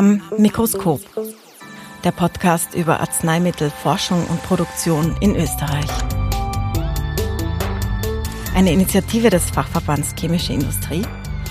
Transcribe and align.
Am 0.00 0.22
Mikroskop. 0.38 1.02
Der 2.04 2.10
Podcast 2.10 2.74
über 2.74 3.00
Arzneimittelforschung 3.00 4.24
und 4.28 4.42
Produktion 4.44 5.14
in 5.20 5.36
Österreich. 5.36 5.90
Eine 8.54 8.72
Initiative 8.72 9.28
des 9.28 9.50
Fachverbands 9.50 10.14
Chemische 10.18 10.54
Industrie 10.54 11.02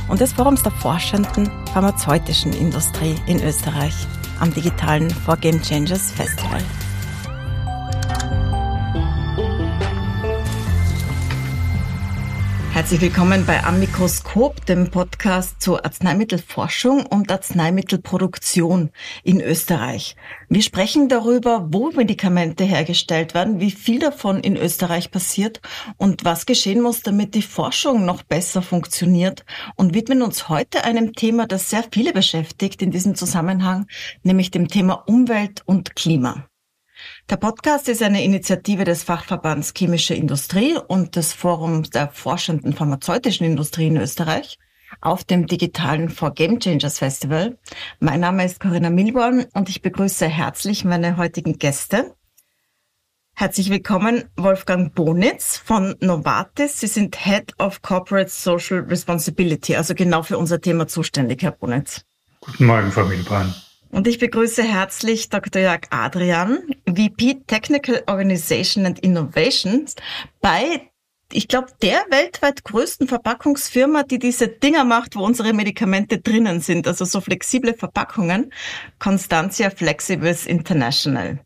und 0.08 0.20
des 0.20 0.34
Forums 0.34 0.64
der 0.64 0.72
forschenden 0.72 1.52
pharmazeutischen 1.72 2.52
Industrie 2.54 3.14
in 3.28 3.40
Österreich 3.44 3.94
am 4.40 4.52
digitalen 4.52 5.12
For 5.12 5.38
Game 5.38 5.62
Changers 5.62 6.12
Festival. 6.12 6.64
Herzlich 12.90 13.12
willkommen 13.12 13.46
bei 13.46 13.64
Am 13.66 13.80
Mikroskop, 13.80 14.66
dem 14.66 14.90
Podcast 14.90 15.62
zur 15.62 15.86
Arzneimittelforschung 15.86 17.06
und 17.06 17.32
Arzneimittelproduktion 17.32 18.90
in 19.24 19.42
Österreich. 19.42 20.16
Wir 20.50 20.64
sprechen 20.64 21.08
darüber, 21.08 21.68
wo 21.70 21.92
Medikamente 21.92 22.64
hergestellt 22.64 23.36
werden, 23.36 23.60
wie 23.60 23.70
viel 23.70 24.00
davon 24.00 24.40
in 24.40 24.58
Österreich 24.58 25.12
passiert 25.12 25.62
und 25.98 26.26
was 26.26 26.48
geschehen 26.48 26.82
muss, 26.82 27.04
damit 27.04 27.36
die 27.36 27.44
Forschung 27.44 28.06
noch 28.06 28.24
besser 28.24 28.64
funktioniert 28.64 29.46
und 29.76 29.94
widmen 29.94 30.24
uns 30.24 30.50
heute 30.50 30.84
einem 30.84 31.14
Thema, 31.14 31.46
das 31.46 31.70
sehr 31.70 31.84
viele 31.92 32.12
beschäftigt 32.12 32.82
in 32.82 32.90
diesem 32.90 33.14
Zusammenhang, 33.14 33.86
nämlich 34.24 34.50
dem 34.50 34.68
Thema 34.68 35.04
Umwelt 35.06 35.62
und 35.68 35.96
Klima. 35.96 36.49
Der 37.30 37.38
Podcast 37.38 37.88
ist 37.90 38.02
eine 38.02 38.24
Initiative 38.24 38.86
des 38.86 39.04
Fachverbands 39.04 39.74
Chemische 39.78 40.16
Industrie 40.16 40.76
und 40.88 41.16
des 41.16 41.32
Forums 41.32 41.92
der 41.92 42.10
forschenden 42.10 42.74
pharmazeutischen 42.74 43.46
Industrie 43.46 43.86
in 43.86 43.98
Österreich 43.98 44.58
auf 45.00 45.24
dem 45.26 45.46
digitalen 45.46 46.10
For 46.10 46.34
Game 46.34 46.60
Changers 46.60 46.98
Festival. 46.98 47.60
Mein 48.00 48.22
Name 48.22 48.46
ist 48.46 48.60
Corinna 48.60 48.90
Milborn 48.90 49.46
und 49.54 49.70
ich 49.70 49.84
begrüße 49.84 50.28
herzlich 50.28 50.86
meine 50.86 51.18
heutigen 51.18 51.60
Gäste. 51.60 52.16
Herzlich 53.36 53.70
willkommen, 53.70 54.24
Wolfgang 54.36 54.96
Bonitz 54.96 55.56
von 55.56 55.96
Novartis. 56.00 56.80
Sie 56.80 56.88
sind 56.88 57.16
Head 57.16 57.54
of 57.60 57.84
Corporate 57.84 58.32
Social 58.32 58.80
Responsibility, 58.80 59.76
also 59.76 59.94
genau 59.94 60.24
für 60.24 60.40
unser 60.40 60.60
Thema 60.60 60.88
zuständig, 60.88 61.44
Herr 61.44 61.52
Bonitz. 61.52 62.02
Guten 62.42 62.66
Morgen, 62.66 62.92
Frau 62.92 63.06
Milborn. 63.06 63.54
Und 63.92 64.08
ich 64.08 64.20
begrüße 64.20 64.64
herzlich 64.64 65.30
Dr. 65.30 65.62
Jörg 65.62 65.82
Adrian, 65.90 66.60
VP 66.88 67.42
Technical 67.48 68.04
Organization 68.08 68.86
and 68.86 69.00
Innovations 69.00 69.96
bei 70.42 70.90
ich 71.32 71.48
glaube, 71.48 71.68
der 71.84 72.06
weltweit 72.10 72.64
größten 72.64 73.08
Verpackungsfirma, 73.08 74.02
die 74.02 74.18
diese 74.18 74.48
Dinger 74.48 74.84
macht, 74.84 75.16
wo 75.16 75.24
unsere 75.24 75.54
Medikamente 75.54 76.20
drinnen 76.20 76.60
sind, 76.60 76.88
also 76.88 77.06
so 77.06 77.22
flexible 77.22 77.76
Verpackungen, 77.76 78.52
Constantia 78.98 79.70
Flexibles 79.70 80.48
International. 80.48 81.40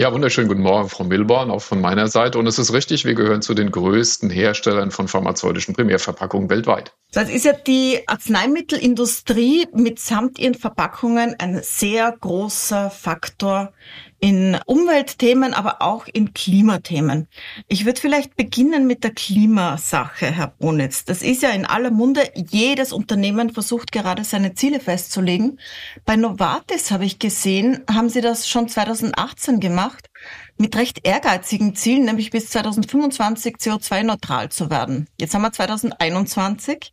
Ja, 0.00 0.14
wunderschönen 0.14 0.48
guten 0.48 0.62
Morgen, 0.62 0.88
Frau 0.88 1.04
Milborn, 1.04 1.50
auch 1.50 1.60
von 1.60 1.78
meiner 1.78 2.08
Seite. 2.08 2.38
Und 2.38 2.46
es 2.46 2.58
ist 2.58 2.72
richtig, 2.72 3.04
wir 3.04 3.12
gehören 3.12 3.42
zu 3.42 3.52
den 3.52 3.70
größten 3.70 4.30
Herstellern 4.30 4.92
von 4.92 5.08
pharmazeutischen 5.08 5.74
Primärverpackungen 5.74 6.48
weltweit. 6.48 6.94
Das 7.12 7.28
ist 7.28 7.44
ja 7.44 7.52
die 7.52 8.00
Arzneimittelindustrie 8.06 9.66
mitsamt 9.74 10.38
ihren 10.38 10.54
Verpackungen 10.54 11.34
ein 11.38 11.60
sehr 11.62 12.16
großer 12.18 12.88
Faktor 12.88 13.74
in 14.20 14.58
Umweltthemen, 14.66 15.54
aber 15.54 15.80
auch 15.80 16.06
in 16.06 16.34
Klimathemen. 16.34 17.26
Ich 17.68 17.86
würde 17.86 18.00
vielleicht 18.00 18.36
beginnen 18.36 18.86
mit 18.86 19.02
der 19.02 19.12
Klimasache, 19.12 20.30
Herr 20.30 20.48
Bonitz. 20.48 21.04
Das 21.04 21.22
ist 21.22 21.42
ja 21.42 21.50
in 21.50 21.64
aller 21.64 21.90
Munde. 21.90 22.30
Jedes 22.34 22.92
Unternehmen 22.92 23.50
versucht 23.50 23.92
gerade 23.92 24.24
seine 24.24 24.54
Ziele 24.54 24.78
festzulegen. 24.78 25.58
Bei 26.04 26.16
Novartis 26.16 26.90
habe 26.90 27.06
ich 27.06 27.18
gesehen, 27.18 27.82
haben 27.90 28.10
Sie 28.10 28.20
das 28.20 28.46
schon 28.46 28.68
2018 28.68 29.58
gemacht 29.58 30.10
mit 30.58 30.76
recht 30.76 31.06
ehrgeizigen 31.06 31.74
Zielen, 31.74 32.04
nämlich 32.04 32.30
bis 32.30 32.50
2025 32.50 33.56
CO2-neutral 33.56 34.50
zu 34.50 34.68
werden. 34.68 35.08
Jetzt 35.18 35.34
haben 35.34 35.42
wir 35.42 35.52
2021. 35.52 36.92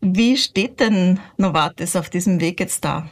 Wie 0.00 0.36
steht 0.36 0.80
denn 0.80 1.20
Novartis 1.36 1.94
auf 1.94 2.10
diesem 2.10 2.40
Weg 2.40 2.58
jetzt 2.58 2.84
da? 2.84 3.08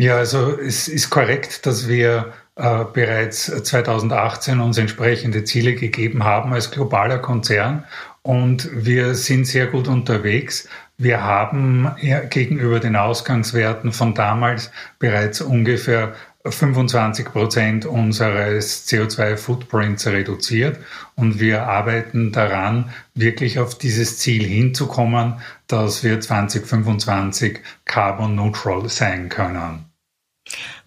Ja, 0.00 0.14
also 0.18 0.56
es 0.56 0.86
ist 0.86 1.10
korrekt, 1.10 1.66
dass 1.66 1.88
wir 1.88 2.32
äh, 2.54 2.84
bereits 2.92 3.46
2018 3.46 4.60
uns 4.60 4.78
entsprechende 4.78 5.42
Ziele 5.42 5.74
gegeben 5.74 6.22
haben 6.22 6.52
als 6.52 6.70
globaler 6.70 7.18
Konzern 7.18 7.84
und 8.22 8.70
wir 8.72 9.16
sind 9.16 9.44
sehr 9.48 9.66
gut 9.66 9.88
unterwegs. 9.88 10.68
Wir 10.98 11.24
haben 11.24 11.90
gegenüber 12.30 12.78
den 12.78 12.94
Ausgangswerten 12.94 13.90
von 13.90 14.14
damals 14.14 14.70
bereits 15.00 15.40
ungefähr 15.40 16.14
25 16.44 17.26
Prozent 17.26 17.84
unseres 17.84 18.86
CO2-Footprints 18.86 20.06
reduziert 20.06 20.78
und 21.16 21.40
wir 21.40 21.64
arbeiten 21.64 22.30
daran, 22.30 22.90
wirklich 23.16 23.58
auf 23.58 23.76
dieses 23.76 24.18
Ziel 24.18 24.44
hinzukommen, 24.44 25.40
dass 25.66 26.04
wir 26.04 26.20
2025 26.20 27.58
carbon 27.84 28.36
neutral 28.36 28.88
sein 28.88 29.28
können. 29.28 29.87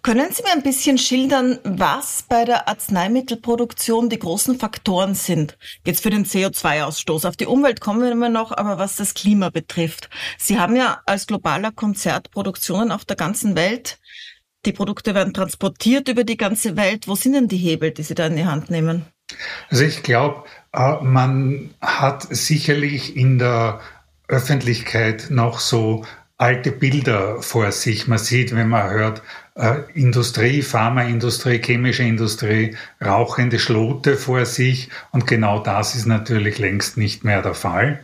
Können 0.03 0.31
Sie 0.31 0.41
mir 0.41 0.53
ein 0.53 0.63
bisschen 0.63 0.97
schildern, 0.97 1.59
was 1.63 2.23
bei 2.27 2.43
der 2.43 2.67
Arzneimittelproduktion 2.67 4.09
die 4.09 4.17
großen 4.17 4.57
Faktoren 4.57 5.13
sind? 5.13 5.59
Jetzt 5.85 6.01
für 6.01 6.09
den 6.09 6.25
CO2-Ausstoß. 6.25 7.27
Auf 7.27 7.37
die 7.37 7.45
Umwelt 7.45 7.81
kommen 7.81 8.01
wir 8.01 8.11
immer 8.11 8.29
noch, 8.29 8.51
aber 8.51 8.79
was 8.79 8.95
das 8.95 9.13
Klima 9.13 9.51
betrifft. 9.51 10.09
Sie 10.39 10.59
haben 10.59 10.75
ja 10.75 11.01
als 11.05 11.27
globaler 11.27 11.71
Konzert 11.71 12.31
Produktionen 12.31 12.91
auf 12.91 13.05
der 13.05 13.15
ganzen 13.15 13.55
Welt. 13.55 13.99
Die 14.65 14.73
Produkte 14.73 15.13
werden 15.13 15.35
transportiert 15.35 16.07
über 16.07 16.23
die 16.23 16.37
ganze 16.37 16.75
Welt. 16.75 17.07
Wo 17.07 17.13
sind 17.13 17.33
denn 17.33 17.47
die 17.47 17.57
Hebel, 17.57 17.91
die 17.91 18.01
Sie 18.01 18.15
da 18.15 18.25
in 18.25 18.37
die 18.37 18.45
Hand 18.45 18.71
nehmen? 18.71 19.05
Also 19.69 19.83
ich 19.83 20.01
glaube, 20.01 20.45
äh, 20.73 20.95
man 21.03 21.75
hat 21.79 22.25
sicherlich 22.27 23.15
in 23.15 23.37
der 23.37 23.81
Öffentlichkeit 24.27 25.27
noch 25.29 25.59
so 25.59 26.05
alte 26.41 26.71
Bilder 26.71 27.39
vor 27.43 27.71
sich. 27.71 28.07
Man 28.07 28.17
sieht, 28.17 28.55
wenn 28.55 28.67
man 28.67 28.89
hört, 28.89 29.21
äh, 29.55 29.77
Industrie, 29.93 30.61
Pharmaindustrie, 30.61 31.61
chemische 31.61 32.03
Industrie, 32.03 32.75
rauchende 33.03 33.59
Schlote 33.59 34.15
vor 34.15 34.45
sich. 34.45 34.89
Und 35.11 35.27
genau 35.27 35.59
das 35.59 35.95
ist 35.95 36.05
natürlich 36.05 36.59
längst 36.59 36.97
nicht 36.97 37.23
mehr 37.23 37.41
der 37.41 37.53
Fall. 37.53 38.01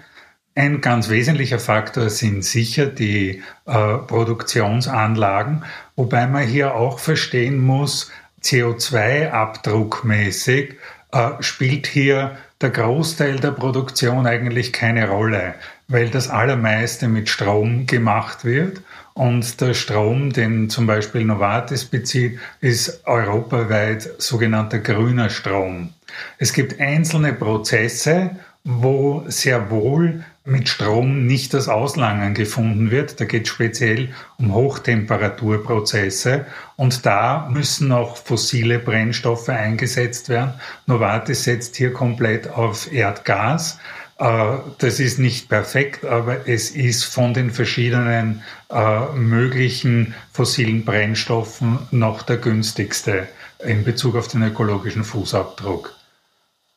Ein 0.56 0.81
ganz 0.81 1.09
wesentlicher 1.09 1.59
Faktor 1.59 2.09
sind 2.09 2.44
sicher 2.44 2.88
die 2.88 3.44
äh, 3.66 3.97
Produktionsanlagen, 4.00 5.63
wobei 5.96 6.25
man 6.25 6.47
hier 6.47 6.74
auch 6.74 6.97
verstehen 6.97 7.59
muss, 7.59 8.12
CO2-abdruckmäßig 8.41 10.74
äh, 11.12 11.30
spielt 11.41 11.88
hier 11.88 12.38
der 12.59 12.72
Großteil 12.72 13.40
der 13.40 13.52
Produktion 13.52 14.25
eigentlich 14.25 14.74
keine 14.74 15.09
Rolle, 15.09 15.53
weil 15.88 16.09
das 16.09 16.30
allermeiste 16.30 17.08
mit 17.08 17.30
Strom 17.30 17.86
gemacht 17.86 18.44
wird 18.44 18.81
und 19.14 19.62
der 19.62 19.74
Strom, 19.74 20.34
den 20.34 20.70
zum 20.70 20.86
Beispiel 20.86 21.24
Novartis 21.24 21.86
bezieht, 21.86 22.40
ist 22.62 23.06
europaweit 23.06 24.09
sogenannter 24.18 24.80
grüner 24.80 25.30
Strom. 25.30 25.94
Es 26.38 26.53
gibt 26.53 26.80
einzelne 26.80 27.34
Prozesse, 27.34 28.31
wo 28.64 29.24
sehr 29.28 29.72
wohl 29.72 30.24
mit 30.44 30.68
Strom 30.70 31.25
nicht 31.25 31.53
das 31.53 31.68
Auslangen 31.68 32.34
gefunden 32.34 32.92
wird. 32.92 33.19
Da 33.19 33.25
geht 33.25 33.44
es 33.44 33.50
speziell 33.50 34.09
um 34.38 34.54
Hochtemperaturprozesse 34.54 36.46
und 36.75 37.06
da 37.06 37.50
müssen 37.52 37.92
auch 37.92 38.18
fossile 38.18 38.80
Brennstoffe 38.80 39.50
eingesetzt 39.50 40.30
werden. 40.30 40.54
Novartis 40.86 41.46
setzt 41.46 41.75
hier 41.75 41.94
komplett 41.94 42.50
auf 42.50 42.92
Erdgas. 42.92 43.80
Äh, 44.19 44.57
das 44.79 45.00
ist 45.00 45.19
nicht 45.19 45.50
perfekt, 45.50 46.05
aber 46.05 46.47
es 46.47 46.72
ist 46.72 47.03
von 47.03 47.33
den 47.33 47.51
verschiedenen 47.51 48.44
äh, 48.69 49.12
möglichen 49.13 50.15
fossilen 50.31 50.86
Brennstoffen 50.86 51.80
noch 51.92 52.24
der 52.24 52.38
günstigste 52.38 53.27
in 53.63 53.83
Bezug 53.83 54.15
auf 54.15 54.27
den 54.27 54.44
ökologischen 54.44 55.03
Fußabdruck. 55.03 55.94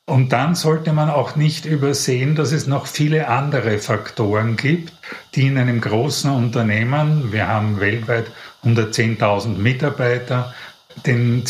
Und 0.07 0.33
dann 0.33 0.57
sollte 0.57 0.93
man 0.93 1.09
auch 1.09 1.37
nicht 1.37 1.67
übersehen, 1.67 2.35
dass 2.35 2.51
es 2.51 2.67
noch 2.67 2.87
viele 2.87 3.29
andere 3.29 3.79
Faktoren 3.79 4.57
gibt, 4.57 4.93
die 5.37 5.47
in 5.47 5.57
einem 5.57 5.81
großen 5.81 6.33
Unternehmen, 6.33 7.33
wir 7.33 7.47
haben 7.47 7.79
weltweit 7.79 8.27
110.000 8.65 9.57
Mitarbeiter, 9.57 10.53
den 11.07 11.45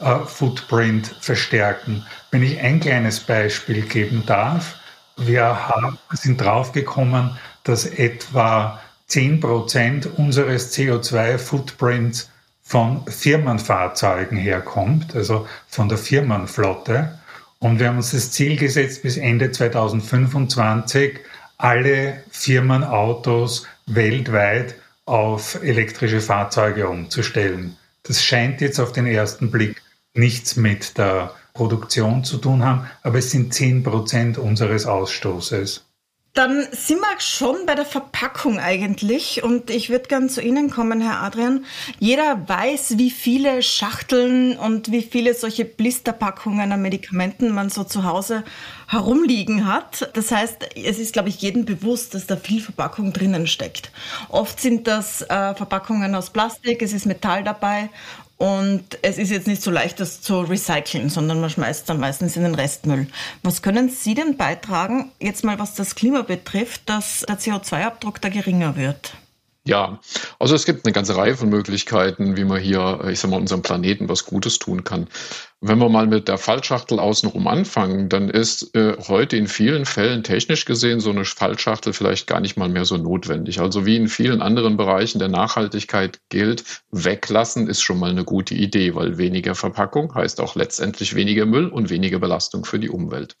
CO2-Footprint 0.00 1.14
verstärken. 1.20 2.04
Wenn 2.30 2.42
ich 2.42 2.60
ein 2.60 2.80
kleines 2.80 3.20
Beispiel 3.20 3.82
geben 3.82 4.24
darf, 4.26 4.76
wir 5.16 5.58
sind 6.12 6.40
draufgekommen, 6.40 7.36
dass 7.64 7.86
etwa 7.86 8.80
10 9.08 9.40
Prozent 9.40 10.06
unseres 10.18 10.76
CO2-Footprints 10.76 12.30
von 12.62 13.06
Firmenfahrzeugen 13.06 14.36
herkommt, 14.36 15.14
also 15.14 15.46
von 15.68 15.88
der 15.88 15.98
Firmenflotte. 15.98 17.18
Und 17.58 17.78
wir 17.78 17.88
haben 17.88 17.96
uns 17.96 18.10
das 18.10 18.32
Ziel 18.32 18.56
gesetzt, 18.56 19.02
bis 19.02 19.16
Ende 19.16 19.52
2025 19.52 21.20
alle 21.58 22.22
Firmenautos 22.30 23.66
weltweit 23.86 24.74
auf 25.06 25.62
elektrische 25.62 26.20
Fahrzeuge 26.20 26.88
umzustellen. 26.88 27.76
Das 28.02 28.22
scheint 28.22 28.60
jetzt 28.60 28.78
auf 28.80 28.92
den 28.92 29.06
ersten 29.06 29.50
Blick 29.50 29.80
nichts 30.16 30.56
mit 30.56 30.98
der 30.98 31.34
Produktion 31.54 32.24
zu 32.24 32.38
tun 32.38 32.64
haben, 32.64 32.86
aber 33.02 33.18
es 33.18 33.30
sind 33.30 33.52
10 33.52 33.82
Prozent 33.82 34.38
unseres 34.38 34.86
Ausstoßes. 34.86 35.86
Dann 36.36 36.66
sind 36.70 37.00
wir 37.00 37.18
schon 37.18 37.64
bei 37.64 37.74
der 37.74 37.86
Verpackung 37.86 38.58
eigentlich 38.58 39.42
und 39.42 39.70
ich 39.70 39.88
würde 39.88 40.06
gern 40.06 40.28
zu 40.28 40.42
Ihnen 40.42 40.68
kommen, 40.68 41.00
Herr 41.00 41.22
Adrian. 41.22 41.64
Jeder 41.98 42.46
weiß, 42.46 42.98
wie 42.98 43.10
viele 43.10 43.62
Schachteln 43.62 44.58
und 44.58 44.92
wie 44.92 45.00
viele 45.00 45.32
solche 45.32 45.64
Blisterpackungen 45.64 46.70
an 46.72 46.82
Medikamenten 46.82 47.54
man 47.54 47.70
so 47.70 47.84
zu 47.84 48.04
Hause 48.04 48.44
herumliegen 48.86 49.66
hat. 49.66 50.10
Das 50.12 50.30
heißt, 50.30 50.76
es 50.76 50.98
ist, 50.98 51.14
glaube 51.14 51.30
ich, 51.30 51.40
jedem 51.40 51.64
bewusst, 51.64 52.12
dass 52.12 52.26
da 52.26 52.36
viel 52.36 52.60
Verpackung 52.60 53.14
drinnen 53.14 53.46
steckt. 53.46 53.90
Oft 54.28 54.60
sind 54.60 54.86
das 54.86 55.22
äh, 55.22 55.54
Verpackungen 55.54 56.14
aus 56.14 56.28
Plastik, 56.28 56.82
es 56.82 56.92
ist 56.92 57.06
Metall 57.06 57.44
dabei 57.44 57.88
und 58.38 58.98
es 59.02 59.16
ist 59.16 59.30
jetzt 59.30 59.46
nicht 59.46 59.62
so 59.62 59.70
leicht, 59.70 59.98
das 59.98 60.20
zu 60.20 60.40
recyceln, 60.40 61.08
sondern 61.08 61.40
man 61.40 61.48
schmeißt 61.48 61.88
dann 61.88 61.98
meistens 61.98 62.36
in 62.36 62.42
den 62.42 62.54
Restmüll. 62.54 63.06
Was 63.42 63.62
können 63.62 63.88
Sie 63.88 64.14
denn 64.14 64.36
beitragen, 64.36 65.10
jetzt 65.20 65.42
mal 65.42 65.58
was 65.58 65.74
das 65.74 65.94
Klima 65.94 66.22
betrifft, 66.22 66.82
dass 66.86 67.24
der 67.26 67.38
CO2-Abdruck 67.38 68.20
da 68.20 68.28
geringer 68.28 68.76
wird? 68.76 69.14
Ja, 69.66 69.98
also 70.38 70.54
es 70.54 70.64
gibt 70.64 70.86
eine 70.86 70.92
ganze 70.92 71.16
Reihe 71.16 71.36
von 71.36 71.48
Möglichkeiten, 71.48 72.36
wie 72.36 72.44
man 72.44 72.60
hier, 72.60 73.00
ich 73.10 73.18
sag 73.18 73.32
mal, 73.32 73.40
unserem 73.40 73.62
Planeten 73.62 74.08
was 74.08 74.24
Gutes 74.24 74.60
tun 74.60 74.84
kann. 74.84 75.08
Wenn 75.60 75.78
wir 75.78 75.88
mal 75.88 76.06
mit 76.06 76.28
der 76.28 76.38
Fallschachtel 76.38 77.00
außenrum 77.00 77.48
anfangen, 77.48 78.08
dann 78.08 78.30
ist 78.30 78.76
äh, 78.76 78.96
heute 79.08 79.36
in 79.36 79.48
vielen 79.48 79.84
Fällen 79.84 80.22
technisch 80.22 80.66
gesehen 80.66 81.00
so 81.00 81.10
eine 81.10 81.24
Fallschachtel 81.24 81.92
vielleicht 81.92 82.28
gar 82.28 82.38
nicht 82.38 82.56
mal 82.56 82.68
mehr 82.68 82.84
so 82.84 82.96
notwendig. 82.96 83.58
Also 83.58 83.84
wie 83.86 83.96
in 83.96 84.06
vielen 84.06 84.40
anderen 84.40 84.76
Bereichen 84.76 85.18
der 85.18 85.28
Nachhaltigkeit 85.28 86.20
gilt, 86.28 86.62
weglassen 86.92 87.66
ist 87.66 87.82
schon 87.82 87.98
mal 87.98 88.10
eine 88.10 88.24
gute 88.24 88.54
Idee, 88.54 88.94
weil 88.94 89.18
weniger 89.18 89.56
Verpackung 89.56 90.14
heißt 90.14 90.40
auch 90.40 90.54
letztendlich 90.54 91.16
weniger 91.16 91.44
Müll 91.44 91.66
und 91.66 91.90
weniger 91.90 92.20
Belastung 92.20 92.64
für 92.64 92.78
die 92.78 92.90
Umwelt. 92.90 93.36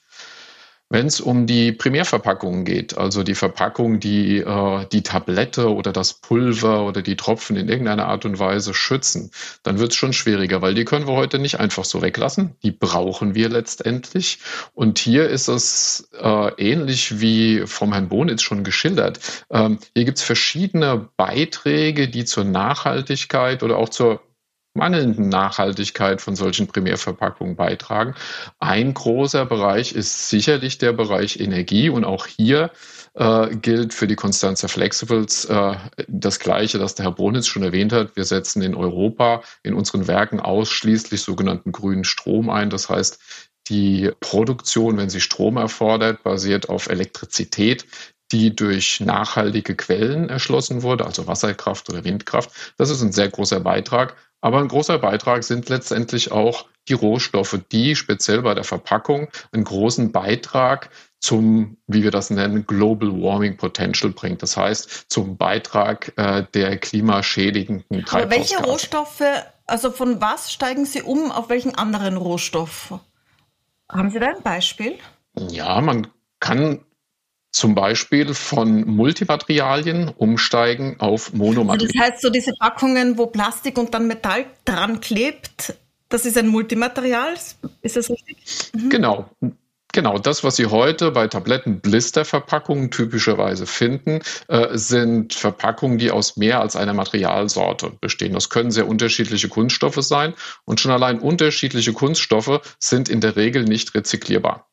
Wenn 0.88 1.06
es 1.06 1.20
um 1.20 1.48
die 1.48 1.72
Primärverpackungen 1.72 2.64
geht, 2.64 2.96
also 2.96 3.24
die 3.24 3.34
Verpackung, 3.34 3.98
die 3.98 4.38
äh, 4.38 4.86
die 4.92 5.02
Tablette 5.02 5.74
oder 5.74 5.92
das 5.92 6.14
Pulver 6.14 6.84
oder 6.84 7.02
die 7.02 7.16
Tropfen 7.16 7.56
in 7.56 7.68
irgendeiner 7.68 8.06
Art 8.06 8.24
und 8.24 8.38
Weise 8.38 8.72
schützen, 8.72 9.32
dann 9.64 9.80
wird 9.80 9.90
es 9.90 9.96
schon 9.96 10.12
schwieriger, 10.12 10.62
weil 10.62 10.74
die 10.74 10.84
können 10.84 11.08
wir 11.08 11.14
heute 11.14 11.40
nicht 11.40 11.58
einfach 11.58 11.84
so 11.84 12.02
weglassen. 12.02 12.54
Die 12.62 12.70
brauchen 12.70 13.34
wir 13.34 13.48
letztendlich. 13.48 14.38
Und 14.74 15.00
hier 15.00 15.28
ist 15.28 15.48
es 15.48 16.08
äh, 16.20 16.50
ähnlich 16.56 17.20
wie 17.20 17.66
vom 17.66 17.92
Herrn 17.92 18.08
Bonitz 18.08 18.42
schon 18.42 18.62
geschildert. 18.62 19.18
Ähm, 19.50 19.80
hier 19.94 20.04
gibt 20.04 20.18
es 20.18 20.24
verschiedene 20.24 21.08
Beiträge, 21.16 22.06
die 22.08 22.24
zur 22.24 22.44
Nachhaltigkeit 22.44 23.64
oder 23.64 23.76
auch 23.76 23.88
zur 23.88 24.20
mangelnden 24.76 25.28
Nachhaltigkeit 25.28 26.20
von 26.20 26.36
solchen 26.36 26.66
Primärverpackungen 26.66 27.56
beitragen. 27.56 28.14
Ein 28.58 28.94
großer 28.94 29.46
Bereich 29.46 29.92
ist 29.92 30.28
sicherlich 30.28 30.78
der 30.78 30.92
Bereich 30.92 31.40
Energie 31.40 31.88
und 31.88 32.04
auch 32.04 32.26
hier 32.26 32.70
äh, 33.14 33.56
gilt 33.56 33.94
für 33.94 34.06
die 34.06 34.16
Constanza 34.16 34.68
Flexibles 34.68 35.46
äh, 35.46 35.74
das 36.06 36.38
Gleiche, 36.38 36.78
das 36.78 36.94
der 36.94 37.06
Herr 37.06 37.12
Bonitz 37.12 37.46
schon 37.46 37.62
erwähnt 37.62 37.92
hat. 37.92 38.14
Wir 38.14 38.24
setzen 38.24 38.62
in 38.62 38.74
Europa 38.74 39.42
in 39.62 39.74
unseren 39.74 40.06
Werken 40.06 40.38
ausschließlich 40.38 41.22
sogenannten 41.22 41.72
grünen 41.72 42.04
Strom 42.04 42.50
ein. 42.50 42.70
Das 42.70 42.88
heißt, 42.88 43.18
die 43.68 44.12
Produktion, 44.20 44.96
wenn 44.96 45.10
sie 45.10 45.20
Strom 45.20 45.56
erfordert, 45.56 46.22
basiert 46.22 46.68
auf 46.68 46.88
Elektrizität, 46.88 47.86
die 48.32 48.54
durch 48.54 49.00
nachhaltige 49.00 49.76
Quellen 49.76 50.28
erschlossen 50.28 50.82
wurde, 50.82 51.06
also 51.06 51.26
Wasserkraft 51.26 51.88
oder 51.88 52.04
Windkraft. 52.04 52.50
Das 52.76 52.90
ist 52.90 53.02
ein 53.02 53.12
sehr 53.12 53.28
großer 53.28 53.60
Beitrag. 53.60 54.16
Aber 54.40 54.58
ein 54.58 54.68
großer 54.68 54.98
Beitrag 54.98 55.44
sind 55.44 55.68
letztendlich 55.68 56.30
auch 56.30 56.66
die 56.88 56.94
Rohstoffe, 56.94 57.58
die 57.72 57.96
speziell 57.96 58.42
bei 58.42 58.54
der 58.54 58.64
Verpackung 58.64 59.28
einen 59.52 59.64
großen 59.64 60.12
Beitrag 60.12 60.90
zum, 61.18 61.78
wie 61.86 62.04
wir 62.04 62.10
das 62.10 62.30
nennen, 62.30 62.66
Global 62.66 63.10
Warming 63.10 63.56
Potential 63.56 64.12
bringt. 64.12 64.42
Das 64.42 64.56
heißt, 64.56 65.06
zum 65.08 65.36
Beitrag 65.36 66.12
äh, 66.16 66.44
der 66.54 66.76
klimaschädigenden 66.78 68.04
Treibhausgase. 68.04 68.22
Aber 68.22 68.30
welche 68.30 68.62
Rohstoffe, 68.62 69.22
also 69.66 69.90
von 69.90 70.20
was 70.20 70.52
steigen 70.52 70.84
Sie 70.84 71.02
um, 71.02 71.32
auf 71.32 71.48
welchen 71.48 71.74
anderen 71.74 72.16
Rohstoff? 72.16 72.94
Haben 73.90 74.10
Sie 74.10 74.20
da 74.20 74.28
ein 74.28 74.42
Beispiel? 74.42 74.98
Ja, 75.34 75.80
man 75.80 76.06
kann 76.38 76.85
zum 77.50 77.74
Beispiel 77.74 78.34
von 78.34 78.86
Multimaterialien 78.86 80.08
umsteigen 80.08 80.96
auf 80.98 81.32
Monomaterialien. 81.32 81.92
Das 81.96 82.12
heißt, 82.12 82.22
so 82.22 82.30
diese 82.30 82.52
Packungen, 82.58 83.16
wo 83.16 83.26
Plastik 83.26 83.78
und 83.78 83.94
dann 83.94 84.06
Metall 84.06 84.46
dran 84.64 85.00
klebt, 85.00 85.74
das 86.08 86.26
ist 86.26 86.36
ein 86.38 86.48
Multimaterial, 86.48 87.34
ist 87.82 87.96
das 87.96 88.10
richtig? 88.10 88.36
Mhm. 88.74 88.90
Genau. 88.90 89.30
Genau, 89.96 90.18
das, 90.18 90.44
was 90.44 90.56
Sie 90.56 90.66
heute 90.66 91.10
bei 91.10 91.26
Tabletten-Blister-Verpackungen 91.26 92.90
typischerweise 92.90 93.64
finden, 93.64 94.20
äh, 94.46 94.76
sind 94.76 95.32
Verpackungen, 95.32 95.96
die 95.96 96.10
aus 96.10 96.36
mehr 96.36 96.60
als 96.60 96.76
einer 96.76 96.92
Materialsorte 96.92 97.92
bestehen. 97.98 98.34
Das 98.34 98.50
können 98.50 98.70
sehr 98.70 98.88
unterschiedliche 98.88 99.48
Kunststoffe 99.48 100.02
sein 100.02 100.34
und 100.66 100.80
schon 100.80 100.92
allein 100.92 101.18
unterschiedliche 101.18 101.94
Kunststoffe 101.94 102.60
sind 102.78 103.08
in 103.08 103.22
der 103.22 103.36
Regel 103.36 103.64
nicht 103.64 103.94
rezyklierbar. 103.94 104.65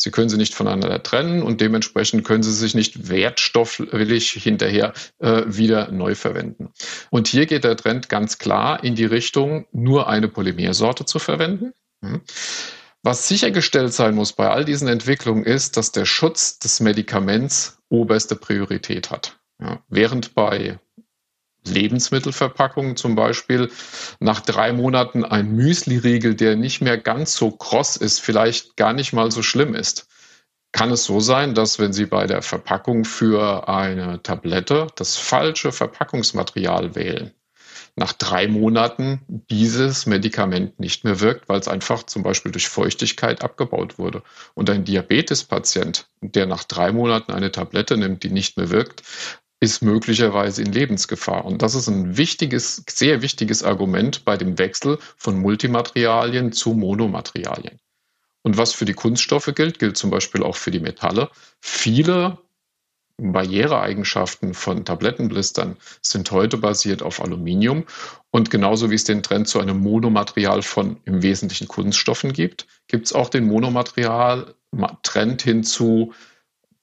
Sie 0.00 0.12
können 0.12 0.28
sie 0.28 0.36
nicht 0.36 0.54
voneinander 0.54 1.02
trennen 1.02 1.42
und 1.42 1.60
dementsprechend 1.60 2.24
können 2.24 2.44
sie 2.44 2.52
sich 2.52 2.74
nicht 2.74 3.08
wertstofflich 3.08 4.30
hinterher 4.30 4.92
äh, 5.18 5.42
wieder 5.46 5.90
neu 5.90 6.14
verwenden. 6.14 6.70
Und 7.10 7.26
hier 7.26 7.46
geht 7.46 7.64
der 7.64 7.76
Trend 7.76 8.08
ganz 8.08 8.38
klar 8.38 8.84
in 8.84 8.94
die 8.94 9.04
Richtung, 9.04 9.66
nur 9.72 10.08
eine 10.08 10.28
Polymersorte 10.28 11.04
zu 11.04 11.18
verwenden. 11.18 11.72
Hm. 12.02 12.20
Was 13.02 13.26
sichergestellt 13.26 13.92
sein 13.92 14.14
muss 14.14 14.32
bei 14.32 14.48
all 14.48 14.64
diesen 14.64 14.86
Entwicklungen 14.86 15.44
ist, 15.44 15.76
dass 15.76 15.90
der 15.90 16.04
Schutz 16.04 16.60
des 16.60 16.78
Medikaments 16.78 17.78
oberste 17.88 18.36
Priorität 18.36 19.10
hat. 19.10 19.38
Ja, 19.60 19.82
während 19.88 20.34
bei 20.34 20.78
Lebensmittelverpackungen 21.70 22.96
zum 22.96 23.14
Beispiel 23.14 23.70
nach 24.20 24.40
drei 24.40 24.72
Monaten 24.72 25.24
ein 25.24 25.54
Müsli-Riegel, 25.54 26.34
der 26.34 26.56
nicht 26.56 26.80
mehr 26.80 26.98
ganz 26.98 27.34
so 27.34 27.50
kross 27.50 27.96
ist, 27.96 28.20
vielleicht 28.20 28.76
gar 28.76 28.92
nicht 28.92 29.12
mal 29.12 29.30
so 29.30 29.42
schlimm 29.42 29.74
ist. 29.74 30.08
Kann 30.72 30.90
es 30.90 31.04
so 31.04 31.20
sein, 31.20 31.54
dass 31.54 31.78
wenn 31.78 31.92
Sie 31.92 32.06
bei 32.06 32.26
der 32.26 32.42
Verpackung 32.42 33.04
für 33.04 33.68
eine 33.68 34.22
Tablette 34.22 34.88
das 34.96 35.16
falsche 35.16 35.72
Verpackungsmaterial 35.72 36.94
wählen, 36.94 37.32
nach 37.98 38.12
drei 38.12 38.46
Monaten 38.46 39.20
dieses 39.28 40.06
Medikament 40.06 40.78
nicht 40.78 41.04
mehr 41.04 41.20
wirkt, 41.20 41.48
weil 41.48 41.58
es 41.58 41.68
einfach 41.68 42.04
zum 42.04 42.22
Beispiel 42.22 42.52
durch 42.52 42.68
Feuchtigkeit 42.68 43.42
abgebaut 43.42 43.98
wurde. 43.98 44.22
Und 44.54 44.70
ein 44.70 44.84
Diabetespatient, 44.84 46.08
der 46.20 46.46
nach 46.46 46.64
drei 46.64 46.92
Monaten 46.92 47.32
eine 47.32 47.50
Tablette 47.50 47.96
nimmt, 47.96 48.22
die 48.22 48.30
nicht 48.30 48.56
mehr 48.56 48.70
wirkt, 48.70 49.02
ist 49.60 49.82
möglicherweise 49.82 50.62
in 50.62 50.72
Lebensgefahr. 50.72 51.44
Und 51.44 51.62
das 51.62 51.74
ist 51.74 51.88
ein 51.88 52.16
wichtiges, 52.16 52.84
sehr 52.88 53.22
wichtiges 53.22 53.62
Argument 53.62 54.24
bei 54.24 54.36
dem 54.36 54.58
Wechsel 54.58 54.98
von 55.16 55.38
Multimaterialien 55.40 56.52
zu 56.52 56.74
Monomaterialien. 56.74 57.78
Und 58.42 58.56
was 58.56 58.72
für 58.72 58.84
die 58.84 58.94
Kunststoffe 58.94 59.52
gilt, 59.54 59.78
gilt 59.78 59.96
zum 59.96 60.10
Beispiel 60.10 60.42
auch 60.42 60.56
für 60.56 60.70
die 60.70 60.80
Metalle. 60.80 61.28
Viele 61.60 62.38
Barriereeigenschaften 63.20 64.54
von 64.54 64.84
Tablettenblistern 64.84 65.76
sind 66.02 66.30
heute 66.30 66.56
basiert 66.56 67.02
auf 67.02 67.20
Aluminium. 67.20 67.84
Und 68.30 68.50
genauso 68.50 68.90
wie 68.90 68.94
es 68.94 69.02
den 69.04 69.24
Trend 69.24 69.48
zu 69.48 69.58
einem 69.58 69.80
Monomaterial 69.80 70.62
von 70.62 70.98
im 71.04 71.22
Wesentlichen 71.22 71.66
Kunststoffen 71.66 72.32
gibt, 72.32 72.68
gibt 72.86 73.06
es 73.06 73.12
auch 73.12 73.28
den 73.28 73.46
Monomaterial-Trend 73.46 75.42
hin 75.42 75.64
zu 75.64 76.14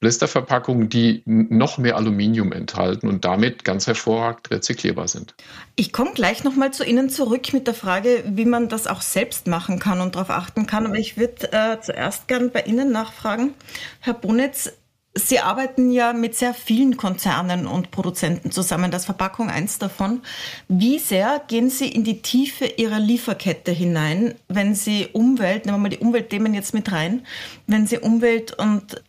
Blisterverpackungen, 0.00 0.88
die 0.90 1.22
noch 1.24 1.78
mehr 1.78 1.96
Aluminium 1.96 2.52
enthalten 2.52 3.08
und 3.08 3.24
damit 3.24 3.64
ganz 3.64 3.86
hervorragend 3.86 4.50
rezyklierbar 4.50 5.08
sind. 5.08 5.34
Ich 5.74 5.92
komme 5.92 6.12
gleich 6.12 6.44
nochmal 6.44 6.72
zu 6.72 6.84
Ihnen 6.84 7.08
zurück 7.08 7.52
mit 7.54 7.66
der 7.66 7.74
Frage, 7.74 8.22
wie 8.26 8.44
man 8.44 8.68
das 8.68 8.86
auch 8.86 9.00
selbst 9.00 9.46
machen 9.46 9.78
kann 9.78 10.00
und 10.00 10.14
darauf 10.14 10.30
achten 10.30 10.66
kann. 10.66 10.86
Aber 10.86 10.98
ich 10.98 11.16
würde 11.16 11.50
äh, 11.52 11.80
zuerst 11.80 12.28
gern 12.28 12.50
bei 12.50 12.62
Ihnen 12.62 12.92
nachfragen, 12.92 13.54
Herr 14.00 14.14
Bonitz. 14.14 14.72
Sie 15.18 15.40
arbeiten 15.40 15.90
ja 15.90 16.12
mit 16.12 16.34
sehr 16.34 16.52
vielen 16.52 16.98
Konzernen 16.98 17.66
und 17.66 17.90
Produzenten 17.90 18.50
zusammen, 18.50 18.90
das 18.90 19.06
Verpackung 19.06 19.48
eins 19.48 19.78
davon. 19.78 20.20
Wie 20.68 20.98
sehr 20.98 21.40
gehen 21.48 21.70
Sie 21.70 21.88
in 21.88 22.04
die 22.04 22.20
Tiefe 22.20 22.66
Ihrer 22.66 23.00
Lieferkette 23.00 23.72
hinein, 23.72 24.34
wenn 24.48 24.74
Sie 24.74 25.08
Umwelt, 25.14 25.64
nehmen 25.64 25.78
wir 25.78 25.82
mal 25.82 25.88
die 25.88 26.04
Umweltthemen 26.04 26.52
jetzt 26.52 26.74
mit 26.74 26.92
rein, 26.92 27.26
wenn 27.66 27.86
Sie 27.86 27.98
Umwelt 27.98 28.58
und 28.58 29.02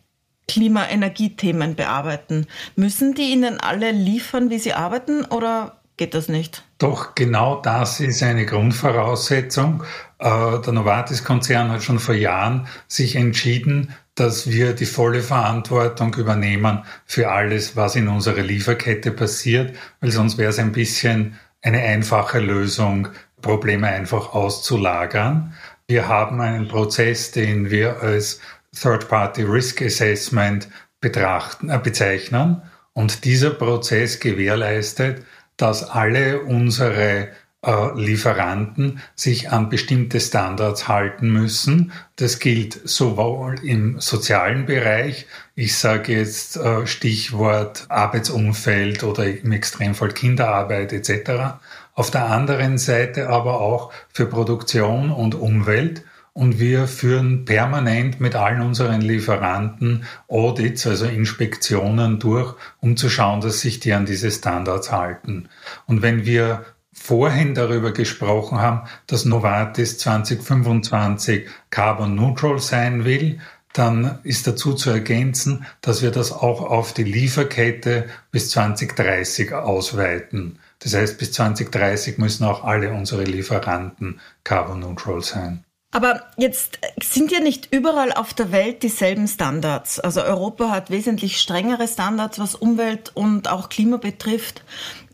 Klima-Energiethemen 0.48 1.76
bearbeiten. 1.76 2.46
Müssen 2.74 3.14
die 3.14 3.32
Ihnen 3.32 3.60
alle 3.60 3.92
liefern, 3.92 4.50
wie 4.50 4.58
sie 4.58 4.72
arbeiten 4.72 5.24
oder 5.26 5.78
geht 5.96 6.14
das 6.14 6.28
nicht? 6.28 6.64
Doch 6.78 7.14
genau 7.14 7.60
das 7.60 8.00
ist 8.00 8.22
eine 8.22 8.46
Grundvoraussetzung. 8.46 9.82
Äh, 10.18 10.60
der 10.60 10.72
Novartis-Konzern 10.72 11.70
hat 11.70 11.82
schon 11.82 11.98
vor 11.98 12.14
Jahren 12.14 12.66
sich 12.86 13.16
entschieden, 13.16 13.94
dass 14.14 14.50
wir 14.50 14.72
die 14.72 14.86
volle 14.86 15.20
Verantwortung 15.20 16.14
übernehmen 16.14 16.84
für 17.04 17.30
alles, 17.30 17.76
was 17.76 17.94
in 17.94 18.08
unserer 18.08 18.42
Lieferkette 18.42 19.12
passiert, 19.12 19.76
weil 20.00 20.10
sonst 20.10 20.38
wäre 20.38 20.50
es 20.50 20.58
ein 20.58 20.72
bisschen 20.72 21.38
eine 21.62 21.80
einfache 21.80 22.40
Lösung, 22.40 23.08
Probleme 23.42 23.88
einfach 23.88 24.34
auszulagern. 24.34 25.54
Wir 25.86 26.08
haben 26.08 26.40
einen 26.40 26.68
Prozess, 26.68 27.30
den 27.30 27.70
wir 27.70 28.02
als 28.02 28.40
Third-Party 28.80 29.42
Risk 29.42 29.82
Assessment 29.82 30.68
betrachten, 31.00 31.70
äh, 31.70 31.78
bezeichnen. 31.78 32.62
Und 32.92 33.24
dieser 33.24 33.50
Prozess 33.50 34.18
gewährleistet, 34.18 35.24
dass 35.56 35.88
alle 35.88 36.40
unsere 36.42 37.28
äh, 37.64 38.00
Lieferanten 38.00 39.00
sich 39.14 39.50
an 39.50 39.68
bestimmte 39.68 40.20
Standards 40.20 40.86
halten 40.88 41.30
müssen. 41.30 41.92
Das 42.16 42.38
gilt 42.38 42.80
sowohl 42.88 43.56
im 43.64 44.00
sozialen 44.00 44.66
Bereich, 44.66 45.26
ich 45.54 45.76
sage 45.76 46.12
jetzt 46.12 46.56
äh, 46.56 46.86
Stichwort 46.86 47.86
Arbeitsumfeld 47.88 49.02
oder 49.02 49.26
im 49.26 49.50
Extremfall 49.52 50.12
Kinderarbeit 50.12 50.92
etc. 50.92 51.58
Auf 51.94 52.12
der 52.12 52.26
anderen 52.26 52.78
Seite 52.78 53.28
aber 53.28 53.60
auch 53.60 53.92
für 54.12 54.26
Produktion 54.26 55.10
und 55.10 55.34
Umwelt. 55.34 56.04
Und 56.38 56.60
wir 56.60 56.86
führen 56.86 57.46
permanent 57.46 58.20
mit 58.20 58.36
allen 58.36 58.60
unseren 58.60 59.00
Lieferanten 59.00 60.04
Audits, 60.28 60.86
also 60.86 61.04
Inspektionen 61.04 62.20
durch, 62.20 62.54
um 62.78 62.96
zu 62.96 63.08
schauen, 63.08 63.40
dass 63.40 63.58
sich 63.60 63.80
die 63.80 63.92
an 63.92 64.06
diese 64.06 64.30
Standards 64.30 64.92
halten. 64.92 65.48
Und 65.86 66.00
wenn 66.00 66.26
wir 66.26 66.64
vorhin 66.92 67.56
darüber 67.56 67.90
gesprochen 67.90 68.60
haben, 68.60 68.88
dass 69.08 69.24
Novartis 69.24 69.98
2025 69.98 71.48
carbon 71.70 72.14
neutral 72.14 72.60
sein 72.60 73.04
will, 73.04 73.40
dann 73.72 74.20
ist 74.22 74.46
dazu 74.46 74.74
zu 74.74 74.90
ergänzen, 74.90 75.66
dass 75.80 76.02
wir 76.02 76.12
das 76.12 76.30
auch 76.30 76.60
auf 76.60 76.92
die 76.92 77.02
Lieferkette 77.02 78.04
bis 78.30 78.50
2030 78.50 79.54
ausweiten. 79.54 80.60
Das 80.78 80.94
heißt, 80.94 81.18
bis 81.18 81.32
2030 81.32 82.18
müssen 82.18 82.44
auch 82.44 82.62
alle 82.62 82.92
unsere 82.92 83.24
Lieferanten 83.24 84.20
carbon 84.44 84.78
neutral 84.78 85.20
sein. 85.20 85.64
Aber 85.90 86.24
jetzt 86.36 86.78
sind 87.02 87.32
ja 87.32 87.40
nicht 87.40 87.72
überall 87.72 88.12
auf 88.12 88.34
der 88.34 88.52
Welt 88.52 88.82
dieselben 88.82 89.26
Standards. 89.26 89.98
Also 89.98 90.22
Europa 90.22 90.68
hat 90.68 90.90
wesentlich 90.90 91.40
strengere 91.40 91.88
Standards, 91.88 92.38
was 92.38 92.54
Umwelt 92.54 93.10
und 93.14 93.48
auch 93.48 93.70
Klima 93.70 93.96
betrifft, 93.96 94.64